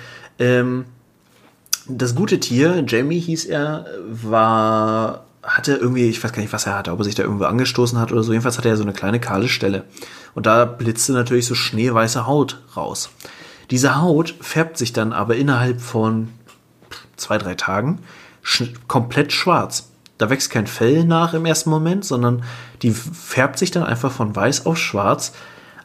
[0.41, 0.87] Ähm,
[1.89, 6.77] das gute Tier, Jamie hieß er, war hatte irgendwie, ich weiß gar nicht, was er
[6.77, 8.33] hatte, ob er sich da irgendwo angestoßen hat oder so.
[8.33, 9.85] Jedenfalls hatte er so eine kleine kahle Stelle.
[10.35, 13.11] Und da blitzte natürlich so schneeweiße Haut raus.
[13.71, 16.29] Diese Haut färbt sich dann aber innerhalb von
[17.17, 18.01] zwei, drei Tagen
[18.43, 19.89] sch komplett schwarz.
[20.19, 22.45] Da wächst kein Fell nach im ersten Moment, sondern
[22.83, 25.33] die färbt sich dann einfach von weiß auf schwarz,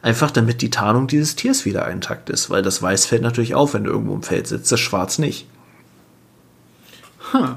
[0.02, 3.74] einfach damit die Tarnung dieses Tiers wieder intakt ist, weil das Weiß fällt natürlich auf,
[3.74, 5.48] wenn du irgendwo im Feld sitzt, das Schwarz nicht.
[7.32, 7.56] Huh.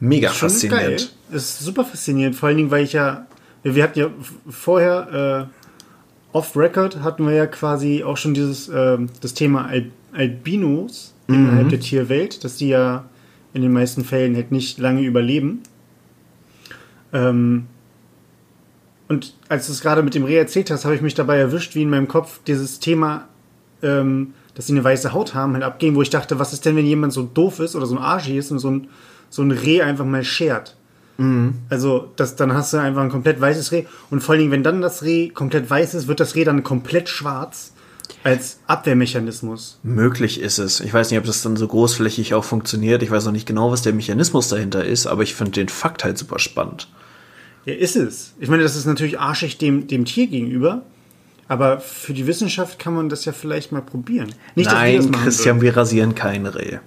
[0.00, 1.12] Mega ist faszinierend.
[1.28, 1.36] Geil.
[1.36, 3.26] Ist super faszinierend, vor allen Dingen, weil ich ja,
[3.62, 4.10] wir hatten ja
[4.48, 11.14] vorher äh, off-Record hatten wir ja quasi auch schon dieses äh, das Thema Al Albinos
[11.26, 11.34] mhm.
[11.34, 13.04] innerhalb der Tierwelt, dass die ja
[13.52, 15.62] in den meisten Fällen halt nicht lange überleben.
[17.12, 17.66] Ähm,
[19.08, 21.74] und als du es gerade mit dem Reh erzählt hast, habe ich mich dabei erwischt,
[21.74, 23.28] wie in meinem Kopf dieses Thema,
[23.82, 26.76] ähm, dass sie eine weiße Haut haben, halt abging, wo ich dachte, was ist denn,
[26.76, 28.88] wenn jemand so doof ist oder so ein Arschi ist und so ein
[29.30, 30.76] so ein Reh einfach mal schert.
[31.18, 31.54] Mhm.
[31.68, 33.84] Also, das, dann hast du einfach ein komplett weißes Reh.
[34.10, 36.62] Und vor allen Dingen, wenn dann das Reh komplett weiß ist, wird das Reh dann
[36.62, 37.72] komplett schwarz
[38.24, 39.78] als Abwehrmechanismus.
[39.82, 40.80] Möglich ist es.
[40.80, 43.02] Ich weiß nicht, ob das dann so großflächig auch funktioniert.
[43.02, 46.04] Ich weiß noch nicht genau, was der Mechanismus dahinter ist, aber ich finde den Fakt
[46.04, 46.88] halt super spannend.
[47.64, 48.34] Ja, ist es.
[48.38, 50.82] Ich meine, das ist natürlich arschig dem, dem Tier gegenüber.
[51.48, 54.34] Aber für die Wissenschaft kann man das ja vielleicht mal probieren.
[54.54, 55.62] Nicht, Nein, Christian, würden.
[55.62, 56.78] wir rasieren kein Reh.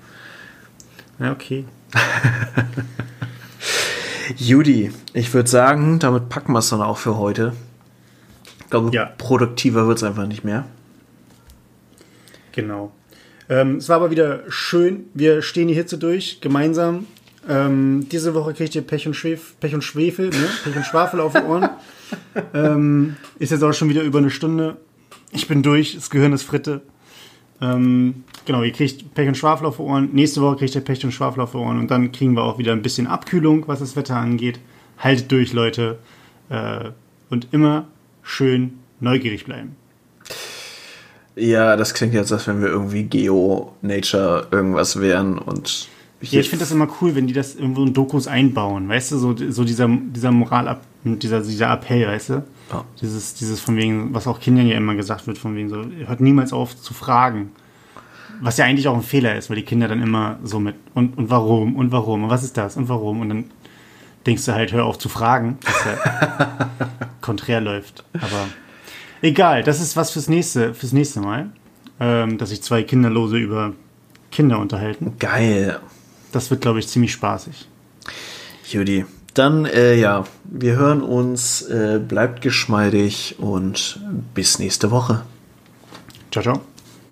[1.20, 1.66] Ja, okay.
[4.38, 7.54] Judy, ich würde sagen, damit packen wir es dann auch für heute.
[8.60, 9.12] Ich glaube, ja.
[9.18, 10.66] produktiver wird es einfach nicht mehr.
[12.54, 12.92] Genau.
[13.50, 15.06] Ähm, es war aber wieder schön.
[15.14, 17.08] Wir stehen die Hitze durch, gemeinsam.
[17.50, 20.48] Ähm, diese Woche kriegt ihr Pech und, Schwef Pech und Schwefel, ne?
[20.64, 21.70] Pech und Schwafel auf die Ohren.
[22.54, 24.78] ähm, ist jetzt auch schon wieder über eine Stunde.
[25.32, 26.82] Ich bin durch, das Gehirn ist Fritte.
[27.62, 30.10] Ähm, genau, ihr kriegt Pech und Schwafel auf die Ohren.
[30.14, 31.80] Nächste Woche kriegt ihr Pech und Schwafel auf die Ohren.
[31.80, 34.60] Und dann kriegen wir auch wieder ein bisschen Abkühlung, was das Wetter angeht.
[34.98, 36.00] Haltet durch, Leute.
[36.50, 36.90] Äh,
[37.30, 37.88] und immer
[38.24, 39.76] schön neugierig bleiben.
[41.36, 45.88] Ja, das klingt jetzt, als wenn wir irgendwie Geo, Nature, irgendwas wären und.
[46.22, 49.18] Ja, ich finde das immer cool, wenn die das irgendwo in Dokus einbauen, weißt du,
[49.18, 52.44] so, so dieser, dieser Moral, dieser, dieser Appell, weißt du?
[52.72, 52.86] Ja.
[53.02, 56.22] Dieses, dieses von wegen, was auch Kindern ja immer gesagt wird, von wegen so, hört
[56.22, 57.52] niemals auf zu fragen.
[58.40, 61.18] Was ja eigentlich auch ein Fehler ist, weil die Kinder dann immer so mit und,
[61.18, 63.44] und warum und warum und was ist das und warum und dann
[64.26, 66.70] denkst du halt, hör auf zu fragen, dass er
[67.22, 68.04] konträr läuft.
[68.14, 68.48] Aber
[69.22, 71.50] Egal, das ist was fürs nächste, fürs nächste Mal.
[72.00, 73.74] Ähm, dass sich zwei Kinderlose über
[74.32, 75.14] Kinder unterhalten.
[75.20, 75.80] Geil.
[76.32, 77.68] Das wird, glaube ich, ziemlich spaßig.
[78.68, 79.06] Judy,
[79.36, 84.00] dann, äh, ja, wir hören uns, äh, bleibt geschmeidig und
[84.36, 85.24] bis nächste Woche.
[86.30, 86.62] Ciao, ciao.